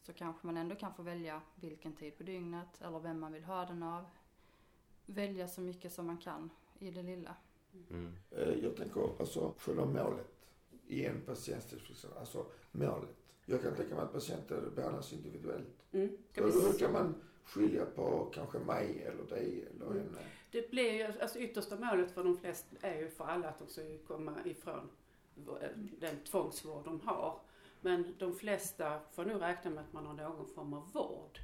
så 0.02 0.14
kanske 0.14 0.48
man 0.48 0.58
ändå 0.58 0.76
kan 0.76 0.94
få 0.94 1.04
välja 1.04 1.42
vilken 1.56 1.94
tid 1.94 2.18
på 2.18 2.24
dygnet 2.24 2.82
eller 2.82 3.00
vem 3.00 3.20
man 3.20 3.34
vill 3.34 3.44
ha 3.44 3.66
den 3.66 3.84
av. 3.84 4.06
Välja 5.06 5.48
så 5.48 5.62
mycket 5.62 5.94
som 5.94 6.08
man 6.08 6.18
kan 6.18 6.50
i 6.80 6.92
det 6.92 7.04
lilla. 7.04 7.36
Mm. 7.90 8.14
Eh, 8.32 8.54
jag 8.64 8.78
tänker 8.78 9.20
alltså 9.20 9.54
själva 9.58 9.86
målet 9.86 10.33
i 10.94 11.06
en 11.06 11.22
patientstillfrisknande, 11.22 12.20
alltså 12.20 12.46
målet. 12.72 13.10
Jag 13.46 13.62
kan 13.62 13.76
tänka 13.76 13.96
mig 13.96 14.04
att 14.04 14.14
patienter 14.14 14.62
behandlas 14.76 15.14
individuellt. 15.14 15.68
Mm. 15.92 16.18
Så 16.36 16.42
hur 16.68 16.80
kan 16.80 16.92
man 16.92 17.16
skilja 17.46 17.86
på 17.86 18.32
kanske 18.34 18.60
mig 18.60 19.04
eller 19.04 19.24
dig 19.24 19.68
eller 19.76 19.86
Mm. 19.86 19.98
henne? 19.98 20.18
Det 20.52 20.72
blir 20.72 20.92
ju, 20.92 21.04
alltså 21.22 21.40
yttersta 21.40 21.76
målet 21.76 22.12
för 22.12 22.24
de 22.24 22.38
flesta 22.38 22.88
är 22.88 23.00
ju 23.00 23.10
för 23.10 23.26
alla 23.26 23.50
att 23.50 23.60
de 23.60 23.68
ska 23.68 23.82
komma 24.08 24.36
ifrån 24.46 24.90
v- 25.36 25.68
den 26.00 26.20
tvångsvård 26.24 26.86
de 26.86 27.02
har. 27.02 27.40
Men 27.82 28.16
de 28.20 28.36
flesta 28.36 29.00
får 29.12 29.26
nog 29.26 29.42
räkna 29.42 29.72
med 29.72 29.84
att 29.84 29.94
man 29.94 30.06
har 30.06 30.14
någon 30.14 30.48
form 30.48 30.74
av 30.74 30.92
vård. 30.94 31.40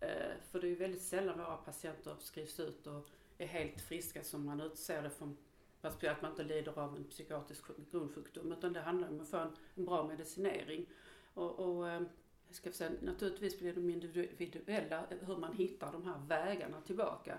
Eh, 0.00 0.08
För 0.50 0.60
det 0.60 0.66
är 0.66 0.68
ju 0.68 0.74
väldigt 0.74 1.02
sällan 1.02 1.38
våra 1.38 1.56
patienter 1.56 2.16
skrivs 2.20 2.60
ut 2.60 2.86
och 2.86 3.08
är 3.38 3.46
helt 3.46 3.80
friska 3.80 4.22
som 4.24 4.44
man 4.46 4.60
utser 4.60 5.02
det 5.02 5.10
från 5.10 5.36
att 5.84 6.22
man 6.22 6.30
inte 6.30 6.42
lider 6.42 6.78
av 6.78 6.96
en 6.96 7.04
psykiatrisk 7.04 7.64
grundsjukdom 7.90 8.52
utan 8.52 8.72
det 8.72 8.80
handlar 8.80 9.08
om 9.08 9.20
att 9.20 9.28
få 9.28 9.36
en, 9.36 9.56
en 9.74 9.84
bra 9.84 10.06
medicinering. 10.06 10.86
Och, 11.34 11.58
och 11.58 11.88
eh, 11.88 12.02
jag 12.46 12.56
ska 12.56 12.72
säga, 12.72 12.90
naturligtvis 13.02 13.58
blir 13.58 13.74
de 13.74 13.90
individuella 13.90 15.06
hur 15.26 15.36
man 15.36 15.52
hittar 15.52 15.92
de 15.92 16.04
här 16.04 16.18
vägarna 16.28 16.80
tillbaka. 16.80 17.38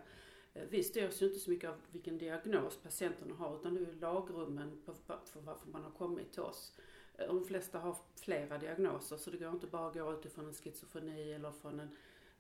Eh, 0.54 0.64
vi 0.70 0.84
styrs 0.84 1.22
ju 1.22 1.26
inte 1.26 1.40
så 1.40 1.50
mycket 1.50 1.70
av 1.70 1.76
vilken 1.92 2.18
diagnos 2.18 2.78
patienterna 2.78 3.36
har 3.36 3.56
utan 3.56 3.74
det 3.74 3.82
är 3.82 3.94
lagrummen 3.94 4.82
för 4.86 4.96
varför 5.42 5.70
man 5.72 5.84
har 5.84 5.92
kommit 5.92 6.32
till 6.32 6.42
oss. 6.42 6.74
Eh, 7.18 7.28
de 7.28 7.46
flesta 7.46 7.80
har 7.80 7.98
flera 8.16 8.58
diagnoser 8.58 9.18
så 9.18 9.30
det 9.30 9.38
går 9.38 9.52
inte 9.52 9.68
bara 9.68 9.88
att 9.88 9.94
gå 9.94 10.14
utifrån 10.14 10.46
en 10.46 10.54
schizofreni 10.54 11.34
eller 11.34 11.52
från 11.52 11.80
en 11.80 11.90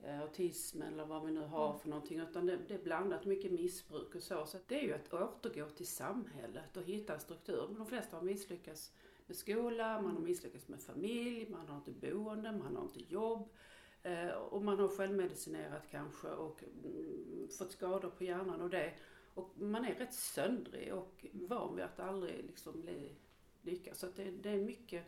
autism 0.07 0.81
eller 0.81 1.05
vad 1.05 1.25
vi 1.25 1.31
nu 1.31 1.41
har 1.41 1.67
Mm. 1.69 1.79
för 1.79 1.89
någonting 1.89 2.19
utan 2.19 2.45
det, 2.45 2.57
det 2.67 2.73
är 2.73 2.83
blandat 2.83 3.25
mycket 3.25 3.51
missbruk 3.51 4.15
och 4.15 4.23
så. 4.23 4.45
Så 4.45 4.57
det 4.67 4.79
är 4.79 4.83
ju 4.83 4.93
att 4.93 5.13
återgå 5.13 5.69
till 5.69 5.87
samhället 5.87 6.77
och 6.77 6.83
hitta 6.83 7.13
en 7.13 7.19
struktur. 7.19 7.65
Men 7.67 7.77
de 7.77 7.87
flesta 7.87 8.17
har 8.17 8.23
misslyckats 8.23 8.91
med 9.27 9.37
skola, 9.37 10.01
man 10.01 10.15
har 10.15 10.21
misslyckats 10.21 10.67
med 10.67 10.81
familj, 10.81 11.49
man 11.49 11.67
har 11.67 11.75
inte 11.77 11.91
boende, 11.91 12.51
man 12.51 12.75
har 12.75 12.83
inte 12.83 13.13
jobb. 13.13 13.49
Eh, 14.03 14.29
och 14.29 14.61
man 14.63 14.79
har 14.79 14.87
självmedicinerat 14.87 15.83
kanske 15.91 16.27
och 16.27 16.63
mm, 16.63 17.47
fått 17.57 17.71
skador 17.71 18.09
på 18.09 18.23
hjärnan 18.23 18.61
och 18.61 18.69
det. 18.69 18.93
Och 19.33 19.49
man 19.61 19.85
är 19.85 19.95
rätt 19.95 20.13
söndrig 20.13 20.93
och 20.93 21.25
van 21.31 21.75
vid 21.75 21.85
att 21.85 21.99
aldrig 21.99 22.43
liksom 22.43 22.81
bli 22.81 23.15
lyckas. 23.61 23.99
Så 23.99 24.07
det, 24.15 24.31
det 24.31 24.49
är 24.49 24.61
mycket, 24.61 25.03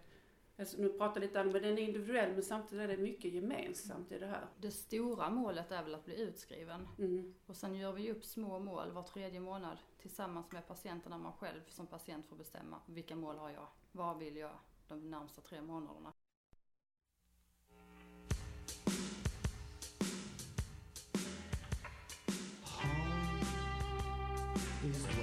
alltså 0.57 0.77
nu 0.77 0.89
pratar 0.89 1.21
jag 1.21 1.27
lite 1.27 1.39
annorlunda, 1.39 1.67
men 1.67 1.75
den 1.75 1.83
är 1.83 1.87
individuell 1.87 2.33
men 2.33 2.43
samtidigt 2.43 2.83
är 2.83 2.87
det 2.87 3.03
mycket 3.03 3.33
gemensamt 3.33 4.11
i 4.11 4.19
det 4.19 4.27
här. 4.27 4.47
Det 4.57 4.71
stora 4.71 5.29
målet 5.29 5.71
är 5.71 5.83
väl 5.83 5.95
att 5.95 6.05
bli 6.05 6.21
utskriven. 6.21 6.87
Mm. 6.97 7.33
Och 7.45 7.55
sen 7.55 7.75
gör 7.75 7.91
vi 7.91 8.11
upp 8.11 8.25
små 8.25 8.59
mål 8.59 8.91
var 8.91 9.03
tredje 9.03 9.39
månad 9.39 9.77
tillsammans 10.01 10.51
med 10.51 10.67
patienten 10.67 11.11
där 11.11 11.17
man 11.17 11.33
själv 11.33 11.61
som 11.67 11.87
patient 11.87 12.25
får 12.25 12.35
bestämma 12.35 12.81
vilka 12.85 13.15
mål 13.15 13.37
har 13.37 13.49
jag, 13.49 13.67
vad 13.91 14.17
vill 14.17 14.37
jag 14.37 14.51
de 14.87 15.09
närmsta 15.09 15.41
tre 15.41 15.61
månaderna. 15.61 16.13
is 24.87 25.16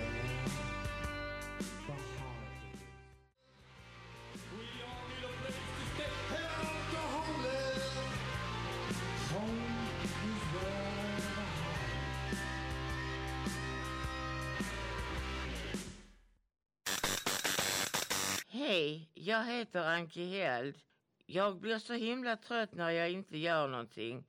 jag 19.34 19.44
heter 19.44 19.84
Anki 19.84 20.24
Held. 20.24 20.78
Jag 21.26 21.60
blir 21.60 21.78
så 21.78 21.92
himla 21.92 22.36
trött 22.36 22.72
när 22.74 22.90
jag 22.90 23.10
inte 23.10 23.38
gör 23.38 23.68
någonting. 23.68 24.24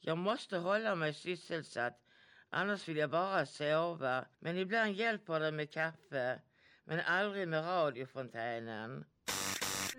Jag 0.00 0.18
måste 0.18 0.58
hålla 0.58 0.94
mig 0.94 1.14
sysselsatt, 1.14 2.00
annars 2.50 2.88
vill 2.88 2.96
jag 2.96 3.10
bara 3.10 3.46
sova. 3.46 4.24
Men 4.38 4.58
ibland 4.58 4.92
hjälper 4.92 5.40
det 5.40 5.52
med 5.52 5.70
kaffe, 5.70 6.40
men 6.84 7.00
aldrig 7.00 7.48
med 7.48 7.64
radiofontänen. 7.64 9.04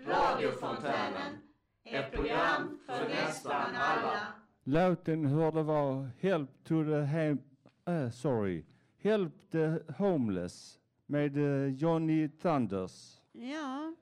Radiofontänen, 0.06 1.38
ett 1.84 2.12
program 2.12 2.78
för 2.86 3.08
nästan 3.08 3.76
alla. 3.76 4.26
Låten 4.64 5.24
hörde 5.26 5.62
var 5.62 6.10
Help 6.20 6.50
to 6.64 6.84
the 6.84 7.00
ham... 7.00 7.38
eh, 7.86 8.10
sorry. 8.10 8.64
Help 9.02 9.32
the 9.52 9.78
homeless 9.98 10.78
med 11.06 11.36
eh, 11.36 11.74
Johnny 11.74 12.28
Thunders. 12.28 13.20
Ja, 13.32 13.94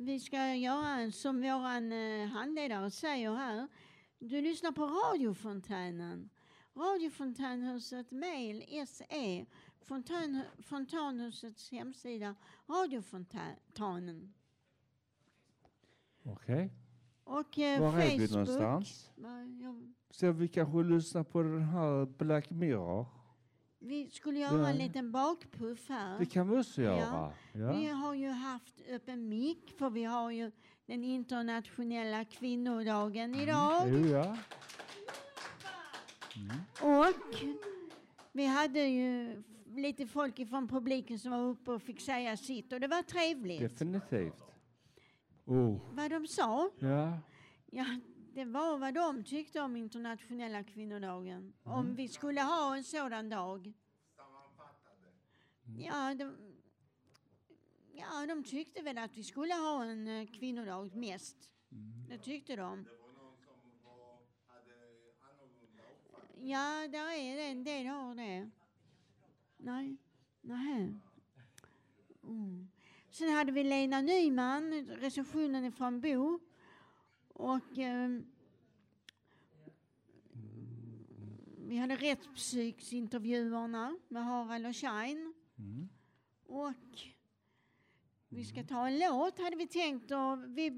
vi 0.00 0.20
ska 0.20 0.54
göra 0.54 1.10
som 1.12 1.42
våran 1.42 1.92
eh, 1.92 2.26
handledare 2.28 2.90
säger 2.90 3.34
här. 3.34 3.68
Du 4.18 4.40
lyssnar 4.40 4.72
på 4.72 4.86
radiofontänen. 4.86 6.30
Radiofontänhuset 6.74 8.10
mail 8.10 8.64
se 8.86 9.46
Fontän, 9.82 10.42
Fontanhusets 10.58 11.70
hemsida 11.70 12.34
Radiofontänen. 12.68 14.32
Okej. 16.22 16.70
Och 17.24 17.58
eh, 17.58 17.80
Var 17.80 17.98
är 17.98 18.08
Facebook. 18.10 18.20
vi 18.20 18.32
någonstans? 18.32 19.10
Jag- 19.16 19.92
Ska 20.10 20.32
vi 20.32 20.48
kanske 20.48 20.82
lyssna 20.82 21.24
på 21.24 21.42
den 21.42 21.62
här 21.62 22.06
Black 22.06 22.50
Mirror? 22.50 23.06
Vi 23.82 24.10
skulle 24.10 24.38
göra 24.38 24.68
en 24.68 24.76
Ja. 24.78 24.84
liten 24.86 25.12
bakpuff 25.12 25.88
här. 25.88 26.18
Det 26.18 26.26
kan 26.26 26.50
vi 26.50 26.56
också 26.60 26.82
göra. 26.82 27.32
Ja. 27.52 27.72
Vi 27.72 27.86
har 27.86 28.14
ju 28.14 28.28
haft 28.28 28.74
öppen 28.90 29.28
mick 29.28 29.70
för 29.78 29.90
vi 29.90 30.04
har 30.04 30.30
ju 30.30 30.50
den 30.86 31.04
internationella 31.04 32.24
kvinnodagen 32.24 33.34
idag. 33.34 33.82
Jo, 33.88 34.06
ja. 34.06 34.36
Och 36.82 37.14
vi 38.32 38.46
hade 38.46 38.80
ju 38.80 39.42
lite 39.74 40.06
folk 40.06 40.38
ifrån 40.38 40.68
publiken 40.68 41.18
som 41.18 41.30
var 41.32 41.40
uppe 41.40 41.70
och 41.70 41.82
fick 41.82 42.00
säga 42.00 42.36
sitt 42.36 42.72
och 42.72 42.80
det 42.80 42.88
var 42.88 43.02
trevligt. 43.02 43.60
Definitivt. 43.60 44.42
Oh. 45.44 45.78
Vad 45.92 46.10
de 46.10 46.26
sa? 46.26 46.70
Ja. 46.78 47.18
Ja, 47.70 47.84
det 48.40 48.46
var 48.46 48.78
vad 48.78 48.94
de 48.94 49.24
tyckte 49.24 49.60
om 49.60 49.76
internationella 49.76 50.64
kvinnodagen. 50.64 51.52
Om 51.62 51.80
Mm. 51.84 51.94
vi 51.96 52.08
skulle 52.08 52.40
ha 52.40 52.76
en 52.76 52.84
sådan 52.84 53.28
dag. 53.28 53.72
Ja, 55.78 56.14
de, 56.14 56.36
ja, 57.92 58.26
de 58.28 58.44
tyckte 58.44 58.82
väl 58.82 58.98
att 58.98 59.16
vi 59.16 59.24
skulle 59.24 59.54
ha 59.54 59.84
en 59.84 60.08
eh, 60.08 60.26
kvinnodag 60.26 60.96
mest. 60.96 61.36
Det 62.08 62.18
tyckte 62.18 62.56
de. 62.56 62.86
Ja, 66.38 66.88
där 66.88 67.10
är 67.12 67.36
det. 67.36 67.42
En 67.42 67.64
del 67.64 67.86
har 67.86 68.14
det. 68.14 68.50
Nej. 69.56 69.96
Nej. 70.40 70.94
Mm. 72.22 72.68
Sen 73.10 73.32
hade 73.32 73.52
vi 73.52 73.64
Lena 73.64 74.00
Nyman, 74.00 74.86
recensionen 74.86 75.72
från 75.72 76.00
Bo. 76.00 76.40
Och 77.40 77.78
ehm, 77.78 78.26
vi 81.56 81.76
hade 81.76 81.96
rättspsyksintervjuerna 81.96 83.98
med 84.08 84.24
Harald 84.24 84.66
och 84.66 84.76
Shine. 84.76 85.34
Mm. 85.58 85.88
Och 86.46 87.00
vi 88.28 88.44
ska 88.44 88.64
ta 88.64 88.88
en 88.88 88.98
låt 88.98 89.38
hade 89.38 89.56
vi 89.56 89.66
tänkt 89.66 90.10
och 90.10 90.58
vi 90.58 90.70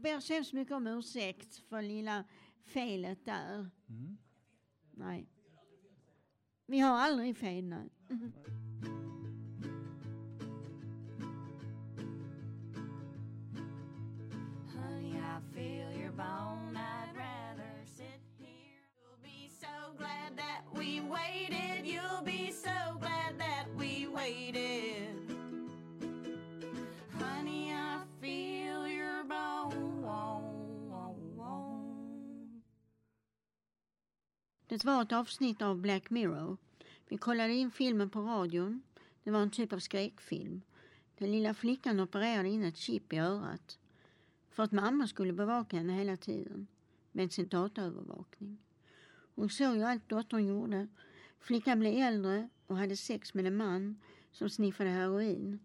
ber 0.00 0.20
så 0.20 0.32
hemskt 0.32 0.52
mycket 0.52 0.74
om 0.74 0.86
ursäkt 0.86 1.56
för 1.56 1.82
lilla 1.82 2.24
felet 2.64 3.24
där. 3.24 3.70
Mm. 3.88 4.18
Nej. 4.90 5.28
Vi 6.66 6.78
har 6.78 6.98
aldrig 6.98 7.36
fel, 7.36 7.64
nej. 7.64 7.90
Feel. 16.20 16.76
I'd 16.76 17.16
rather 17.16 17.72
sit 17.96 18.20
here. 18.38 18.82
You'll 18.98 19.22
be 19.22 19.50
so 19.60 19.92
glad 19.98 20.36
that 20.36 20.62
we 20.74 21.00
waited. 21.00 21.86
You'll 21.86 22.24
be 22.24 22.52
so 22.52 22.98
glad 22.98 23.38
that 23.38 23.66
we 23.76 24.06
waited. 24.06 25.16
Honey, 27.18 27.72
I 27.72 28.00
feel 28.20 28.86
your 28.86 29.24
bone. 29.24 29.90
Det 34.70 34.84
var 34.84 35.02
ett 35.02 35.12
avsnitt 35.12 35.62
av 35.62 35.78
Black 35.78 36.10
Mirror. 36.10 36.56
Vi 37.08 37.16
kollade 37.16 37.54
in 37.54 37.70
filmen 37.70 38.10
på 38.10 38.20
radion. 38.20 38.82
Det 39.24 39.30
var 39.30 39.40
en 39.40 39.50
typ 39.50 39.72
av 39.72 39.78
skräckfilm. 39.78 40.62
Den 41.18 41.32
lilla 41.32 41.54
flickan 41.54 42.00
opererade 42.00 42.48
in 42.48 42.64
ett 42.64 42.76
chip 42.76 43.12
i 43.12 43.18
örat. 43.18 43.79
För 44.50 44.62
att 44.62 44.72
mamma 44.72 45.06
skulle 45.06 45.32
bevaka 45.32 45.76
henne 45.76 45.92
hela 45.92 46.16
tiden. 46.16 46.66
Med 47.12 47.32
sin 47.32 47.48
dataövervakning. 47.48 48.58
Hon 49.34 49.50
såg 49.50 49.76
ju 49.76 49.82
allt 49.82 50.08
dottern 50.08 50.46
gjorde. 50.46 50.88
Flickan 51.40 51.78
blev 51.78 51.94
äldre 51.94 52.48
och 52.66 52.76
hade 52.76 52.96
sex 52.96 53.34
med 53.34 53.46
en 53.46 53.56
man 53.56 54.00
som 54.32 54.50
sniffade 54.50 54.90
heroin. 54.90 55.58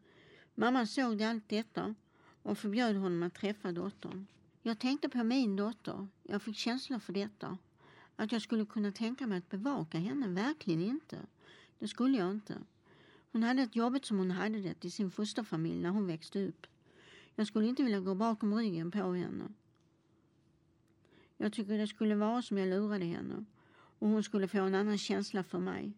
Mamman 0.56 0.88
såg 0.88 1.24
allt 1.24 1.50
detta 1.50 1.96
och 2.42 2.58
förbjöd 2.58 2.96
honom 2.96 3.24
att 3.24 3.34
träffa 3.34 3.72
dottern. 3.72 4.28
Jag 4.62 4.80
tänkte 4.80 5.10
på 5.10 5.24
min 5.24 5.56
dotter. 5.56 6.08
Jag 6.24 6.42
fick 6.42 6.58
känslor 6.58 7.00
för 7.00 7.14
detta. 7.14 7.58
Att 8.16 8.32
jag 8.32 8.42
skulle 8.42 8.66
kunna 8.66 8.92
tänka 8.92 9.28
mig 9.28 9.38
att 9.38 9.50
bevaka 9.50 9.98
henne, 9.98 10.28
verkligen 10.28 10.82
inte. 10.82 11.18
Det 11.80 11.88
skulle 11.88 12.18
jag 12.18 12.32
inte. 12.32 12.58
Hon 13.32 13.44
hade 13.44 13.62
ett 13.62 13.76
jobbigt 13.76 14.06
som 14.06 14.18
hon 14.18 14.32
hade 14.32 14.60
det 14.60 14.86
i 14.86 14.90
sin 14.90 15.12
fosterfamilj 15.12 15.82
när 15.82 15.90
hon 15.90 16.08
växte 16.08 16.48
upp. 16.48 16.68
Jag 17.36 17.48
skulle 17.48 17.68
inte 17.68 17.84
vilja 17.84 18.00
gå 18.00 18.16
bakom 18.16 18.54
ryggen 18.54 18.92
på 18.92 19.14
henne. 19.14 19.48
Jag 21.38 21.54
tycker 21.54 21.78
det 21.78 21.88
skulle 21.88 22.16
vara 22.16 22.42
som 22.42 22.58
jag 22.58 22.68
lurade 22.68 23.06
henne 23.06 23.46
och 24.00 24.10
hon 24.10 24.24
skulle 24.24 24.48
få 24.48 24.58
en 24.58 24.76
annan 24.76 24.98
känsla 24.98 25.44
för 25.44 25.60
mig. 25.60 25.94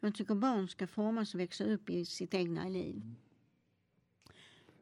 Jag 0.00 0.14
tycker 0.14 0.34
barn 0.34 0.68
ska 0.68 0.86
formas 0.86 1.34
och 1.34 1.40
växa 1.40 1.64
upp 1.64 1.90
i 1.90 2.04
sitt 2.04 2.34
egna 2.34 2.68
liv. 2.68 3.14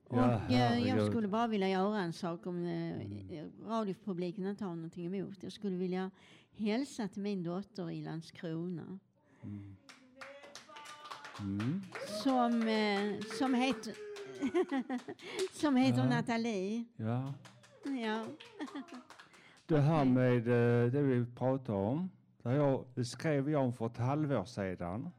Och 0.09 0.19
Ja, 0.19 0.41
eh, 0.49 0.89
jag 0.89 1.07
skulle 1.11 1.29
bara 1.29 1.47
vilja 1.47 1.69
göra 1.69 2.01
en 2.01 2.13
sak 2.13 2.47
om 2.47 2.67
eh, 2.67 3.45
radiopubliken 3.67 4.47
inte 4.47 4.65
har 4.65 4.75
någonting 4.75 5.07
emot. 5.07 5.43
Jag 5.43 5.53
skulle 5.53 5.77
vilja 5.77 6.11
hälsa 6.57 7.09
till 7.09 7.23
min 7.23 7.43
dotter 7.43 7.91
i 7.91 8.03
Landskrona. 8.03 8.99
Mm. 9.43 9.77
Mm. 11.41 11.83
Som, 12.23 12.63
eh, 12.63 13.21
som 13.39 13.55
heter, 13.55 13.95
som 15.53 15.77
heter 15.77 15.99
Ja. 15.99 16.09
Nathalie. 16.09 16.85
Ja. 16.97 17.35
Ja. 17.85 18.25
Det 19.67 19.81
här 19.81 20.05
med 20.05 20.37
eh, 20.49 20.93
det 20.93 21.03
vi 21.03 21.27
pratar 21.27 21.75
om. 21.75 22.11
Det, 22.43 22.53
jag, 22.55 22.85
det 22.95 23.05
skrev 23.05 23.51
jag 23.51 23.63
om 23.65 23.73
för 23.73 23.87
ett 23.87 23.97
halvår 23.97 24.45
sedan. 24.45 25.11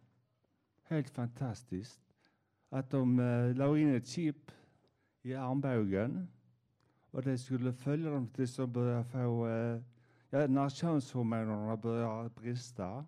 Helt 0.83 1.09
fantastiskt. 1.09 1.99
Att 2.69 2.89
de 2.91 3.19
eh, 3.19 3.55
la 3.55 3.77
in 3.77 3.95
ett 3.95 4.07
chip 4.07 4.51
i 5.21 5.33
armbågen. 5.35 6.27
Och 7.11 7.21
det 7.23 7.37
skulle 7.37 7.73
följa 7.73 8.09
dem 8.09 8.27
tills 8.27 8.55
de 8.55 8.71
börjar 8.73 9.03
få, 9.03 9.47
eh, 9.47 9.81
ja, 10.29 10.47
när 10.47 10.69
könshormonerna 10.69 11.77
börjar 11.77 12.29
brista. 12.29 13.05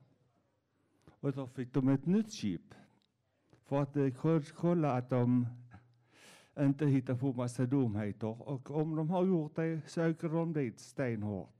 Och 1.19 1.31
då 1.31 1.47
fick 1.47 1.73
de 1.73 1.89
ett 1.89 2.05
nytt 2.05 2.31
chip. 2.31 2.73
För 3.65 3.81
att 3.81 3.95
eh, 3.97 4.07
koll- 4.09 4.43
kolla 4.55 4.91
att 4.91 5.09
de 5.09 5.47
inte 6.59 6.85
hitta 6.85 7.15
på 7.15 7.33
massa 7.33 7.65
dumheter. 7.65 8.49
Och 8.49 8.71
om 8.71 8.95
de 8.95 9.09
har 9.09 9.25
gjort 9.25 9.55
det 9.55 9.81
söker 9.87 10.29
de 10.29 10.53
dit 10.53 10.79
stenhårt. 10.79 11.57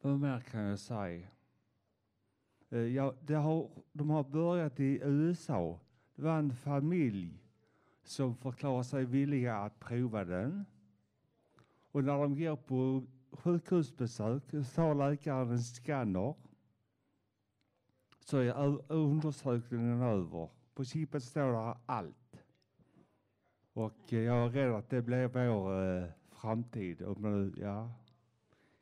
Vad 0.00 0.20
mer 0.20 0.40
kan 0.40 0.60
jag 0.60 0.78
säga? 0.78 1.26
Eh, 2.70 2.78
ja, 2.78 3.14
det 3.20 3.34
har, 3.34 3.70
de 3.92 4.10
har 4.10 4.24
börjat 4.24 4.80
i 4.80 5.00
USA. 5.02 5.80
Det 6.14 6.22
var 6.22 6.38
en 6.38 6.52
familj 6.56 7.42
som 8.02 8.36
förklarade 8.36 8.84
sig 8.84 9.04
villiga 9.04 9.56
att 9.56 9.80
prova 9.80 10.24
den. 10.24 10.64
Och 11.92 12.04
när 12.04 12.18
de 12.18 12.38
går 12.38 12.56
på 12.56 13.04
sjukhusbesök 13.30 14.42
så 14.50 14.64
tar 14.64 14.94
läkaren 14.94 15.50
en 15.50 15.58
skanner. 15.58 16.34
Så 18.20 18.38
är 18.38 18.92
undersökningen 18.92 20.02
över. 20.02 20.48
På 20.74 20.84
chippet 20.84 21.22
står 21.22 21.52
där 21.52 21.76
allt. 21.86 22.17
Och 23.78 24.12
eh, 24.12 24.18
jag 24.18 24.44
är 24.44 24.48
rädd 24.48 24.74
att 24.74 24.90
det 24.90 25.02
blir 25.02 25.28
vår 25.28 26.02
eh, 26.02 26.10
framtid. 26.30 27.02
Om 27.02 27.22
nu, 27.22 27.62
ja. 27.62 27.92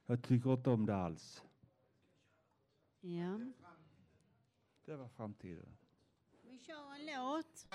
Jag 0.07 0.23
tycker 0.23 0.53
inte 0.53 0.71
om 0.71 0.87
det 0.87 0.97
alls. 0.97 1.43
ja. 3.01 3.41
Det 4.85 4.97
var 4.97 5.09
framtiden. 5.09 5.77
Vi 6.43 6.59
kör 6.59 6.95
en 6.95 7.07
låt. 7.07 7.67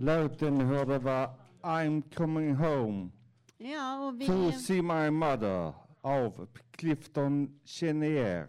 Låten 0.00 0.54
ni 0.54 0.64
hörde 0.64 0.98
var 0.98 1.30
I'm 1.62 2.14
coming 2.14 2.54
home 2.54 3.10
Ja, 3.56 4.06
och 4.06 4.20
vi... 4.20 4.26
to 4.26 4.52
see 4.52 4.82
my 4.82 5.10
mother 5.10 5.74
av 6.00 6.48
Clifton 6.70 7.60
Chenier. 7.64 8.48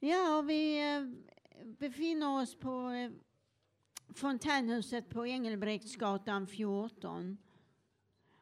Ja, 0.00 0.44
vi 0.46 0.92
eh, 0.94 1.02
befinner 1.78 2.42
oss 2.42 2.58
på 2.58 2.90
eh, 2.90 3.10
fontänhuset 4.14 5.08
på 5.08 5.26
Engelbrektsgatan 5.26 6.46
14. 6.46 7.38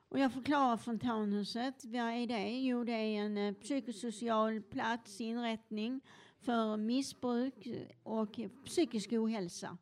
Och 0.09 0.19
jag 0.19 0.33
förklarar 0.33 0.77
fontänhuset. 0.77 1.85
Vad 1.85 1.95
är 1.95 2.27
det? 2.27 2.61
Jo, 2.61 2.85
det 2.85 2.92
är 2.92 3.21
en 3.25 3.37
eh, 3.37 3.55
psykosocial 3.55 4.62
plats, 4.62 5.21
inrättning 5.21 6.01
för 6.38 6.77
missbruk 6.77 7.69
och 8.03 8.40
psykisk 8.64 9.12
ohälsa. 9.12 9.79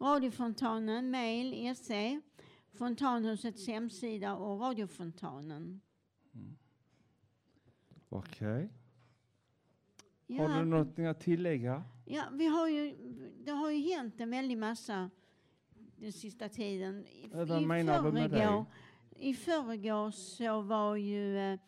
Radiofontanen, 0.00 1.10
mail, 1.10 1.76
SE, 1.76 2.20
Fontanhusets 2.72 3.66
hemsida 3.66 4.36
och 4.36 4.60
Radiofontanen. 4.60 5.80
Okej. 8.08 8.70
Ja. 10.26 10.48
Har 10.48 10.58
du 10.58 10.64
någonting 10.64 11.06
att 11.06 11.20
tillägga? 11.20 11.84
Ja, 12.04 12.24
vi 12.32 12.46
har 12.46 12.68
ju, 12.68 12.96
det 13.44 13.50
har 13.50 13.70
ju 13.70 13.94
hänt 13.94 14.20
en 14.20 14.30
väldig 14.30 14.58
massa 14.58 15.10
den 16.00 16.12
sista 16.12 16.48
tiden. 16.48 17.04
I, 17.06 17.30
vad 17.32 17.62
menar 17.62 18.02
du 18.02 18.12
med 18.12 18.30
förrgår- 18.30 18.64
I 19.16 19.34
förrgår 19.34 20.10
så 20.10 20.60
var 20.60 20.96
ju 20.96 21.38
eh, 21.38 21.58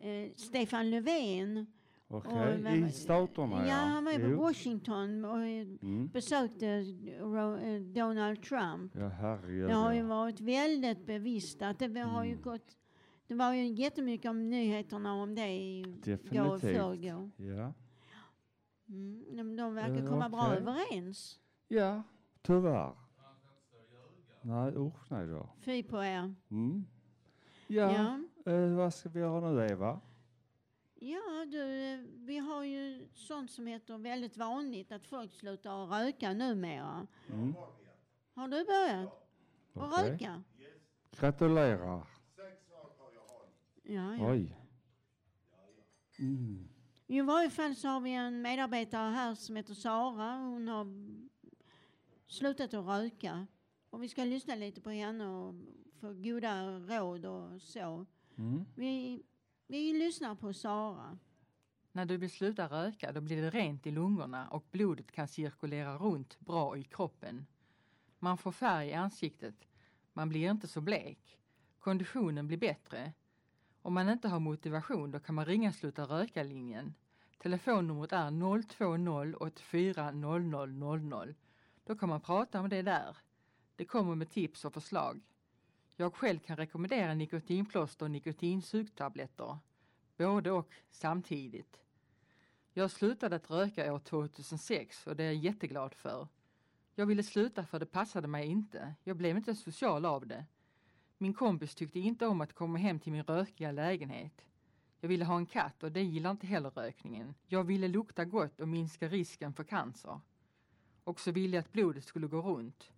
eh, 0.00 0.30
Stefan 0.36 0.90
Löfven 0.90 1.66
Okej, 2.08 2.32
och 2.58 2.64
vem- 2.64 2.84
i 2.86 2.92
staterna 2.92 3.68
Ja, 3.68 3.74
han 3.74 4.04
var 4.04 4.12
Jo. 4.12 4.40
Washington 4.40 5.24
och 5.24 5.38
eh, 5.42 5.66
Mm. 5.82 6.08
besökte 6.08 6.66
eh, 6.66 7.80
Donald 7.94 8.42
Trump. 8.42 8.92
Ja, 8.94 9.08
herregud. 9.08 9.68
Det 9.68 9.74
har 9.74 9.92
ju 9.92 10.02
varit 10.02 10.40
väldigt 10.40 11.06
bevistat. 11.06 11.78
Det 11.78 12.00
har 12.00 12.24
Mm. 12.24 12.28
ju 12.36 12.42
gått 12.42 12.76
det 13.26 13.34
var 13.34 13.52
ju 13.54 13.66
jättemycket 13.66 14.30
om 14.30 14.50
nyheterna 14.50 15.14
om 15.14 15.34
det 15.34 15.48
i 15.48 15.82
går 15.82 15.90
och 15.90 16.00
Definitivt. 16.04 16.60
förrgår. 16.60 17.30
Ja. 17.36 17.72
Mm, 18.88 19.24
de, 19.36 19.56
de 19.56 19.74
verkar 19.74 20.02
Eh, 20.04 20.08
komma 20.08 20.28
bra 20.28 20.46
okej. 20.46 20.56
överens. 20.58 21.38
ja, 21.68 22.02
tyvärr. 22.42 22.92
Nej, 24.42 24.72
usch 24.76 25.10
nej 25.10 25.26
då. 25.26 25.48
Fy 25.60 25.82
på 25.82 26.04
er. 26.04 26.34
Mm. 26.50 26.84
Ja, 27.66 28.20
Eh, 28.46 28.74
vad 28.76 28.94
ska 28.94 29.08
vi 29.08 29.20
göra 29.20 29.50
nu 29.50 29.66
Eva? 29.66 30.00
Ja, 30.94 31.46
du, 31.46 31.92
eh, 31.92 32.00
vi 32.14 32.38
har 32.38 32.64
ju 32.64 33.08
sånt 33.14 33.50
som 33.50 33.66
heter 33.66 33.98
väldigt 33.98 34.36
vanligt 34.36 34.92
att 34.92 35.06
folk 35.06 35.32
slutar 35.32 35.86
röka 35.86 36.32
numera. 36.32 37.06
Mm. 37.32 37.54
Har 38.34 38.48
du 38.48 38.64
börjat? 38.64 39.28
Att 39.74 39.92
Okej. 40.00 40.10
röka? 40.10 40.42
Gratulerar. 41.20 42.06
Ja, 43.82 44.16
ja. 44.16 44.30
Oj. 44.30 44.56
Mm. 46.18 46.68
I 47.06 47.20
varje 47.20 47.50
fall 47.50 47.74
så 47.76 47.88
har 47.88 48.00
vi 48.00 48.14
en 48.14 48.42
medarbetare 48.42 49.10
här 49.10 49.34
som 49.34 49.56
heter 49.56 49.74
Sara. 49.74 50.36
Hon 50.36 50.68
har 50.68 50.86
slutat 52.26 52.74
att 52.74 52.86
röka. 52.86 53.46
Och 53.90 54.02
vi 54.02 54.08
ska 54.08 54.24
lyssna 54.24 54.54
lite 54.54 54.80
på 54.80 54.90
henne 54.90 55.26
och 55.26 55.54
få 56.00 56.12
goda 56.12 56.78
råd 56.78 57.26
och 57.26 57.62
så. 57.62 58.06
Mm. 58.38 58.64
Vi, 58.74 59.22
vi 59.66 59.92
lyssnar 59.92 60.34
på 60.34 60.52
Sara. 60.52 61.18
När 61.92 62.04
du 62.04 62.16
vill 62.16 62.30
sluta 62.30 62.66
röka 62.66 63.12
då 63.12 63.20
blir 63.20 63.42
det 63.42 63.50
rent 63.50 63.86
i 63.86 63.90
lungorna 63.90 64.48
och 64.48 64.66
blodet 64.70 65.12
kan 65.12 65.28
cirkulera 65.28 65.96
runt 65.96 66.40
bra 66.40 66.76
i 66.76 66.84
kroppen. 66.84 67.46
Man 68.18 68.38
får 68.38 68.52
färg 68.52 68.88
i 68.88 68.94
ansiktet. 68.94 69.54
Man 70.12 70.28
blir 70.28 70.50
inte 70.50 70.68
så 70.68 70.80
blek. 70.80 71.38
Konditionen 71.78 72.46
blir 72.46 72.58
bättre. 72.58 73.12
Om 73.82 73.94
man 73.94 74.08
inte 74.08 74.28
har 74.28 74.40
motivation 74.40 75.10
då 75.10 75.20
kan 75.20 75.34
man 75.34 75.44
ringa 75.44 75.72
Sluta 75.72 76.04
röka-linjen. 76.04 76.94
Telefonnumret 77.38 78.12
är 78.12 78.30
020 79.32 79.36
84 79.40 80.10
00 80.10 80.68
00. 80.68 81.34
Då 81.84 81.96
kan 81.96 82.08
man 82.08 82.20
prata 82.20 82.60
om 82.60 82.68
det 82.68 82.82
där. 82.82 83.16
Det 83.80 83.84
kommer 83.84 84.14
med 84.14 84.30
tips 84.30 84.64
och 84.64 84.74
förslag. 84.74 85.20
Jag 85.96 86.14
själv 86.14 86.38
kan 86.38 86.56
rekommendera 86.56 87.14
nikotinplåster 87.14 88.04
och 88.04 88.10
nikotinsugtabletter. 88.10 89.58
Både 90.16 90.50
och 90.50 90.74
samtidigt. 90.90 91.80
Jag 92.72 92.90
slutade 92.90 93.36
att 93.36 93.50
röka 93.50 93.94
år 93.94 93.98
2006 93.98 95.06
och 95.06 95.16
det 95.16 95.22
är 95.22 95.26
jag 95.26 95.34
jätteglad 95.34 95.94
för. 95.94 96.28
Jag 96.94 97.06
ville 97.06 97.22
sluta 97.22 97.66
för 97.66 97.78
det 97.78 97.86
passade 97.86 98.28
mig 98.28 98.46
inte. 98.46 98.94
Jag 99.04 99.16
blev 99.16 99.36
inte 99.36 99.54
social 99.54 100.04
av 100.04 100.26
det. 100.26 100.46
Min 101.18 101.34
kompis 101.34 101.74
tyckte 101.74 101.98
inte 101.98 102.26
om 102.26 102.40
att 102.40 102.52
komma 102.52 102.78
hem 102.78 103.00
till 103.00 103.12
min 103.12 103.24
rökiga 103.24 103.72
lägenhet. 103.72 104.44
Jag 105.00 105.08
ville 105.08 105.24
ha 105.24 105.36
en 105.36 105.46
katt 105.46 105.82
och 105.82 105.92
det 105.92 106.02
gillar 106.02 106.30
inte 106.30 106.46
heller 106.46 106.70
rökningen. 106.70 107.34
Jag 107.46 107.64
ville 107.64 107.88
lukta 107.88 108.24
gott 108.24 108.60
och 108.60 108.68
minska 108.68 109.08
risken 109.08 109.52
för 109.52 109.64
cancer. 109.64 110.20
Och 111.04 111.20
så 111.20 111.30
ville 111.30 111.56
jag 111.56 111.62
att 111.62 111.72
blodet 111.72 112.04
skulle 112.04 112.26
gå 112.26 112.40
runt. 112.40 112.90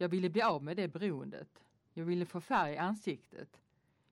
Jag 0.00 0.08
ville 0.08 0.30
bli 0.30 0.42
av 0.42 0.62
med 0.62 0.76
det 0.76 0.88
beroendet. 0.88 1.64
Jag 1.94 2.04
ville 2.04 2.26
få 2.26 2.40
färg 2.40 2.72
i 2.72 2.76
ansiktet. 2.76 3.60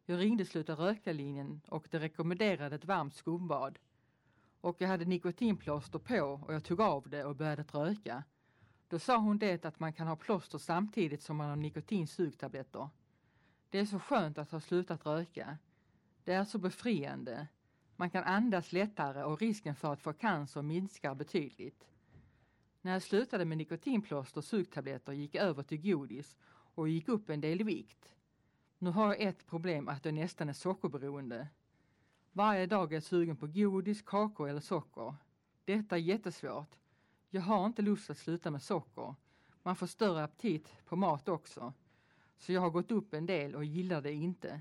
Jag 0.06 0.20
ringde 0.20 0.44
Sluta 0.44 0.74
röka-linjen 0.74 1.60
och 1.68 1.88
de 1.90 1.98
rekommenderade 1.98 2.76
ett 2.76 2.84
varmt 2.84 3.14
skumbad. 3.14 3.78
Och 4.60 4.76
jag 4.80 4.88
hade 4.88 5.04
nikotinplåster 5.04 5.98
på 5.98 6.40
och 6.46 6.54
jag 6.54 6.64
tog 6.64 6.80
av 6.80 7.08
det 7.08 7.24
och 7.24 7.36
började 7.36 7.62
röka. 7.62 8.24
Då 8.88 8.98
sa 8.98 9.16
hon 9.16 9.38
det 9.38 9.64
att 9.64 9.80
man 9.80 9.92
kan 9.92 10.06
ha 10.06 10.16
plåster 10.16 10.58
samtidigt 10.58 11.22
som 11.22 11.36
man 11.36 11.48
har 11.48 11.56
nikotinsugtabletter. 11.56 12.88
Det 13.70 13.78
är 13.78 13.86
så 13.86 13.98
skönt 13.98 14.38
att 14.38 14.50
ha 14.50 14.60
slutat 14.60 15.06
röka. 15.06 15.58
Det 16.24 16.32
är 16.32 16.44
så 16.44 16.58
befriande. 16.58 17.46
Man 17.96 18.10
kan 18.10 18.24
andas 18.24 18.72
lättare 18.72 19.22
och 19.22 19.40
risken 19.40 19.74
för 19.74 19.92
att 19.92 20.02
få 20.02 20.12
cancer 20.12 20.62
minskar 20.62 21.14
betydligt. 21.14 21.84
När 22.86 22.92
jag 22.92 23.02
slutade 23.02 23.44
med 23.44 23.58
nikotinplåster 23.58 24.38
och 24.38 24.44
sugtabletter 24.44 25.12
gick 25.12 25.34
jag 25.34 25.44
över 25.44 25.62
till 25.62 25.82
godis 25.82 26.36
och 26.48 26.88
gick 26.88 27.08
upp 27.08 27.30
en 27.30 27.40
del 27.40 27.60
i 27.60 27.64
vikt. 27.64 28.08
Nu 28.78 28.90
har 28.90 29.06
jag 29.06 29.20
ett 29.20 29.46
problem 29.46 29.88
att 29.88 30.04
jag 30.04 30.14
nästan 30.14 30.48
är 30.48 30.52
sockerberoende. 30.52 31.48
Varje 32.32 32.66
dag 32.66 32.92
är 32.92 32.96
jag 32.96 33.02
sugen 33.02 33.36
på 33.36 33.46
godis, 33.46 34.02
kakor 34.02 34.48
eller 34.48 34.60
socker. 34.60 35.14
Detta 35.64 35.96
är 35.96 36.00
jättesvårt. 36.00 36.70
Jag 37.30 37.42
har 37.42 37.66
inte 37.66 37.82
lust 37.82 38.10
att 38.10 38.18
sluta 38.18 38.50
med 38.50 38.62
socker. 38.62 39.14
Man 39.62 39.76
får 39.76 39.86
större 39.86 40.24
aptit 40.24 40.72
på 40.84 40.96
mat 40.96 41.28
också. 41.28 41.72
Så 42.36 42.52
jag 42.52 42.60
har 42.60 42.70
gått 42.70 42.90
upp 42.90 43.14
en 43.14 43.26
del 43.26 43.54
och 43.54 43.64
gillar 43.64 44.02
det 44.02 44.12
inte. 44.12 44.60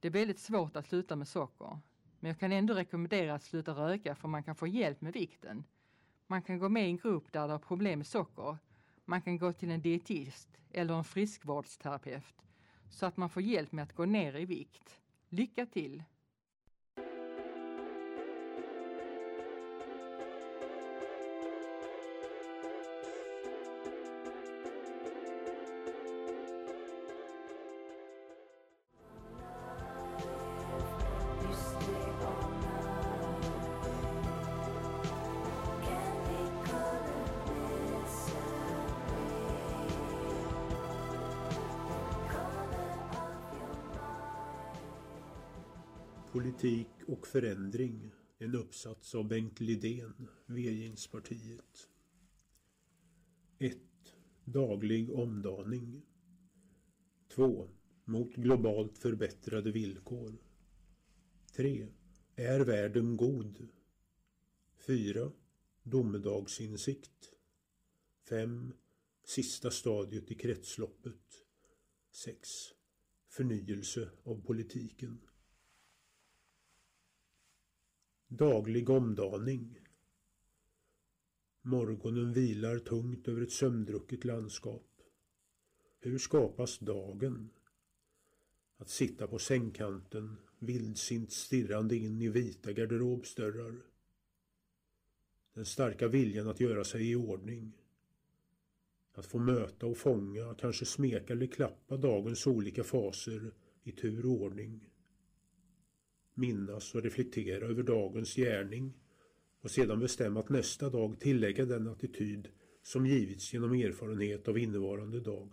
Det 0.00 0.08
är 0.08 0.12
väldigt 0.12 0.40
svårt 0.40 0.76
att 0.76 0.86
sluta 0.86 1.16
med 1.16 1.28
socker. 1.28 1.78
Men 2.20 2.28
jag 2.28 2.38
kan 2.38 2.52
ändå 2.52 2.74
rekommendera 2.74 3.34
att 3.34 3.42
sluta 3.42 3.72
röka 3.72 4.14
för 4.14 4.28
man 4.28 4.42
kan 4.42 4.54
få 4.54 4.66
hjälp 4.66 5.00
med 5.00 5.12
vikten. 5.12 5.64
Man 6.30 6.42
kan 6.42 6.58
gå 6.58 6.68
med 6.68 6.86
i 6.86 6.90
en 6.90 6.96
grupp 6.96 7.32
där 7.32 7.46
det 7.46 7.52
har 7.52 7.58
problem 7.58 7.98
med 7.98 8.06
socker. 8.06 8.58
Man 9.04 9.22
kan 9.22 9.38
gå 9.38 9.52
till 9.52 9.70
en 9.70 9.80
dietist 9.80 10.48
eller 10.72 10.94
en 10.94 11.04
friskvårdsterapeut 11.04 12.34
så 12.90 13.06
att 13.06 13.16
man 13.16 13.30
får 13.30 13.42
hjälp 13.42 13.72
med 13.72 13.82
att 13.82 13.92
gå 13.92 14.04
ner 14.04 14.36
i 14.36 14.44
vikt. 14.44 15.00
Lycka 15.28 15.66
till! 15.66 16.02
Politik 46.50 46.88
och 47.06 47.26
förändring. 47.26 48.10
En 48.38 48.54
uppsats 48.54 49.14
av 49.14 49.28
Bengt 49.28 49.60
Lidén, 49.60 50.28
Vegingspartiet. 50.46 51.88
1. 53.58 53.78
Daglig 54.44 55.10
omdaning. 55.10 56.02
2. 57.28 57.68
Mot 58.04 58.34
globalt 58.34 58.98
förbättrade 58.98 59.72
villkor. 59.72 60.36
3. 61.56 61.88
Är 62.36 62.60
världen 62.60 63.16
god? 63.16 63.68
4. 64.86 65.32
Domedagsinsikt. 65.82 67.32
5. 68.28 68.72
Sista 69.24 69.70
stadiet 69.70 70.30
i 70.30 70.34
kretsloppet. 70.34 71.44
6. 72.10 72.48
Förnyelse 73.28 74.10
av 74.24 74.42
politiken. 74.44 75.20
Daglig 78.32 78.90
omdaning. 78.90 79.80
Morgonen 81.62 82.32
vilar 82.32 82.78
tungt 82.78 83.28
över 83.28 83.42
ett 83.42 83.52
sömndrucket 83.52 84.24
landskap. 84.24 85.02
Hur 86.00 86.18
skapas 86.18 86.78
dagen? 86.78 87.50
Att 88.76 88.88
sitta 88.88 89.26
på 89.26 89.38
sängkanten, 89.38 90.36
vildsint 90.58 91.32
stirrande 91.32 91.96
in 91.96 92.22
i 92.22 92.28
vita 92.28 92.72
garderobsdörrar. 92.72 93.82
Den 95.54 95.66
starka 95.66 96.08
viljan 96.08 96.48
att 96.48 96.60
göra 96.60 96.84
sig 96.84 97.10
i 97.10 97.16
ordning. 97.16 97.72
Att 99.12 99.26
få 99.26 99.38
möta 99.38 99.86
och 99.86 99.98
fånga, 99.98 100.54
kanske 100.54 100.84
smeka 100.84 101.32
eller 101.32 101.46
klappa 101.46 101.96
dagens 101.96 102.46
olika 102.46 102.84
faser 102.84 103.52
i 103.82 103.92
tur 103.92 104.26
och 104.26 104.42
ordning 104.42 104.89
minnas 106.34 106.94
och 106.94 107.02
reflektera 107.02 107.66
över 107.66 107.82
dagens 107.82 108.34
gärning 108.34 108.94
och 109.60 109.70
sedan 109.70 110.00
bestämma 110.00 110.40
att 110.40 110.48
nästa 110.48 110.90
dag 110.90 111.20
tillägga 111.20 111.64
den 111.64 111.88
attityd 111.88 112.48
som 112.82 113.06
givits 113.06 113.52
genom 113.52 113.72
erfarenhet 113.72 114.48
av 114.48 114.58
innevarande 114.58 115.20
dag. 115.20 115.52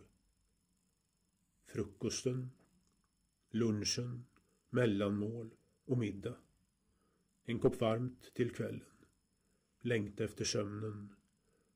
Frukosten, 1.65 2.51
lunchen, 3.51 4.25
mellanmål 4.69 5.49
och 5.85 5.97
middag. 5.97 6.35
En 7.45 7.59
kopp 7.59 7.81
varmt 7.81 8.33
till 8.33 8.51
kvällen. 8.51 8.83
Längta 9.81 10.23
efter 10.23 10.45
sömnen. 10.45 11.13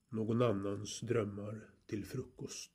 Någon 0.09 0.41
annans 0.41 0.99
drömmar 1.01 1.69
till 1.85 2.05
frukost. 2.05 2.71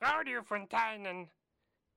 Radiofontänen. 0.00 1.28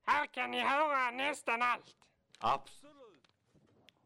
Här 0.05 0.25
kan 0.25 0.51
ni 0.51 0.59
höra 0.59 1.11
nästan 1.11 1.61
allt. 1.61 1.95
Absolut. 2.39 3.29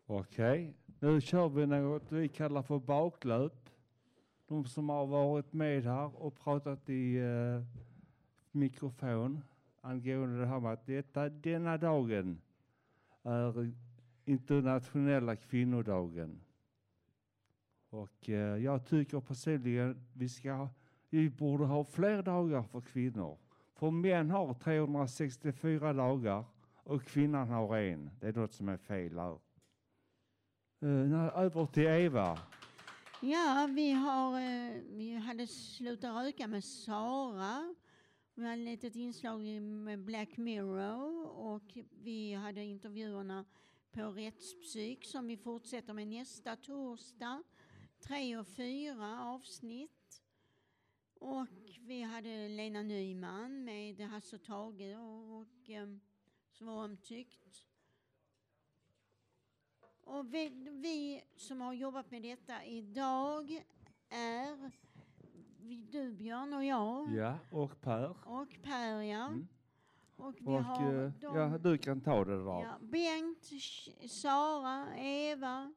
Okej, 0.05 0.73
nu 0.99 1.21
kör 1.21 1.49
vi 1.49 1.65
något 1.65 2.11
vi 2.11 2.29
kallar 2.29 2.61
för 2.61 2.79
baklöp. 2.79 3.69
De 4.47 4.65
som 4.65 4.89
har 4.89 5.05
varit 5.05 5.53
med 5.53 5.83
här 5.83 6.21
och 6.23 6.39
pratat 6.39 6.89
i 6.89 7.17
eh, 7.17 7.63
mikrofon 8.51 9.43
angående 9.81 10.39
det 10.39 10.45
här 10.45 10.59
med 10.59 10.73
att 10.73 10.85
detta, 10.85 11.29
denna 11.29 11.77
dagen 11.77 12.41
är 13.23 13.71
internationella 14.25 15.35
kvinnodagen. 15.35 16.41
Och 17.89 18.29
eh, 18.29 18.57
jag 18.63 18.85
tycker 18.85 19.19
personligen 19.19 20.07
vi 20.13 20.29
ska, 20.29 20.69
vi 21.09 21.29
borde 21.29 21.65
ha 21.65 21.83
fler 21.83 22.21
dagar 22.23 22.63
för 22.63 22.81
kvinnor. 22.81 23.37
För 23.73 23.91
män 23.91 24.29
har 24.29 24.53
364 24.53 25.93
dagar 25.93 26.45
och 26.83 27.03
kvinnan 27.03 27.49
har 27.49 27.77
en. 27.77 28.09
Det 28.19 28.27
är 28.27 28.33
något 28.33 28.53
som 28.53 28.69
är 28.69 28.77
fel 28.77 29.17
här. 29.17 29.39
Eh, 30.81 31.37
över 31.37 31.65
till 31.65 31.87
Eva. 31.87 32.39
Ja, 33.21 33.69
vi, 33.75 33.91
har, 33.91 34.39
eh, 34.39 34.81
vi 34.89 35.15
hade 35.15 35.47
slutat 35.47 36.25
röka 36.25 36.47
med 36.47 36.63
Sara. 36.63 37.75
Vi 38.39 38.45
hade 38.45 38.61
ett 38.61 38.65
litet 38.65 38.95
inslag 38.95 39.61
med 39.61 39.99
Black 39.99 40.37
Mirror 40.37 41.27
och 41.27 41.77
vi 42.03 42.33
hade 42.33 42.63
intervjuerna 42.63 43.45
på 43.91 44.11
Rättspsyk 44.11 45.05
som 45.05 45.27
vi 45.27 45.37
fortsätter 45.37 45.93
med 45.93 46.07
nästa 46.07 46.55
torsdag. 46.55 47.43
Tre 47.99 48.37
och 48.37 48.47
fyra 48.47 49.23
avsnitt. 49.23 50.21
Och 51.13 51.47
vi 51.79 52.01
hade 52.01 52.47
Lena 52.47 52.81
Nyman 52.81 53.63
med 53.63 53.99
Hasse 53.99 54.35
och 54.35 54.43
Tage 54.43 54.97
och, 54.97 55.69
ehm, 55.69 55.99
och 56.49 56.55
som 56.55 56.67
var 56.67 56.83
omtyckt. 56.85 57.65
Och 60.01 60.33
vi, 60.33 60.49
vi 60.71 61.23
som 61.35 61.61
har 61.61 61.73
jobbat 61.73 62.11
med 62.11 62.21
detta 62.21 62.65
idag 62.65 63.63
är 64.09 64.71
du 65.75 66.11
Björn 66.11 66.53
och 66.53 66.65
jag. 66.65 67.15
Ja, 67.15 67.37
och 67.51 67.81
Per. 67.81 68.15
Och 68.27 68.57
Per 68.63 69.01
ja. 69.01 69.33
Och 70.15 70.35
vi 70.39 70.45
Och 70.47 70.63
har 70.63 71.03
eh, 71.05 71.11
de, 71.21 71.35
ja, 71.37 71.57
du 71.57 71.77
kan 71.77 72.01
ta 72.01 72.25
det 72.25 72.37
där. 72.43 72.43
ja, 72.61 72.77
Bengt, 72.81 73.49
Sara, 74.11 74.97
Eva, 74.97 75.73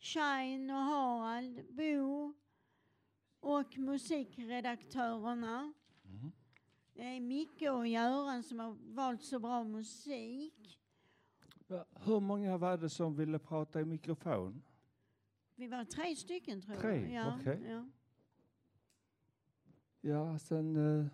Shine 0.00 0.70
och 0.70 0.76
Harald, 0.82 1.60
Bo 1.70 2.34
och 3.40 3.78
musikredaktörerna. 3.78 5.72
Mm. 6.04 6.32
Det 6.94 7.02
är 7.02 7.20
Micke 7.20 7.62
och 7.62 7.86
Göran 7.88 8.42
som 8.42 8.58
har 8.58 8.76
valt 8.94 9.22
så 9.22 9.38
bra 9.38 9.64
musik. 9.64 10.78
Ja, 11.66 11.84
Hur 12.04 12.20
många 12.20 12.56
var 12.56 12.76
det 12.78 12.88
som 12.90 13.16
ville 13.16 13.38
prata 13.38 13.80
i 13.80 13.84
mikrofon? 13.84 14.62
Vi 15.54 15.66
var 15.68 15.84
tre 15.84 16.16
stycken 16.16 16.62
tror 16.62 16.74
Tre, 16.74 17.14
jag. 17.14 17.26
Ja, 17.26 17.38
okej. 17.40 17.62
ja. 17.68 17.88
Ja, 20.00 20.38
sen... 20.38 20.76
eh, 21.00 21.06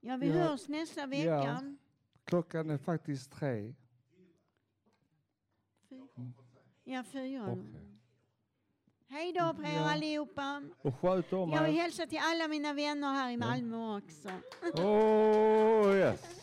ja, 0.00 0.16
vi 0.16 0.26
Ja, 0.28 0.34
hörs 0.34 0.68
nästa 0.68 1.06
vecka. 1.06 1.24
Ja, 1.24 1.60
klockan 2.24 2.70
är 2.70 2.78
faktiskt 2.78 3.32
tre. 3.32 3.74
Ja, 6.84 7.04
fyra. 7.04 7.52
Okej. 7.52 7.92
Hej 9.08 9.32
då 9.32 9.54
på 9.54 9.62
er 9.62 9.74
Ja. 9.74 9.92
allihopa. 9.92 10.62
Och 10.82 10.94
sköt 11.00 11.32
om 11.32 11.50
Jag 11.50 11.64
vill 11.64 11.74
hälsa 11.74 12.06
till 12.06 12.20
alla 12.22 12.48
mina 12.48 12.72
vänner 12.72 13.12
här 13.12 13.30
i 13.30 13.36
Malmö 13.36 13.96
också. 13.98 14.28
Oh 14.82 15.96
yes. 15.96 16.35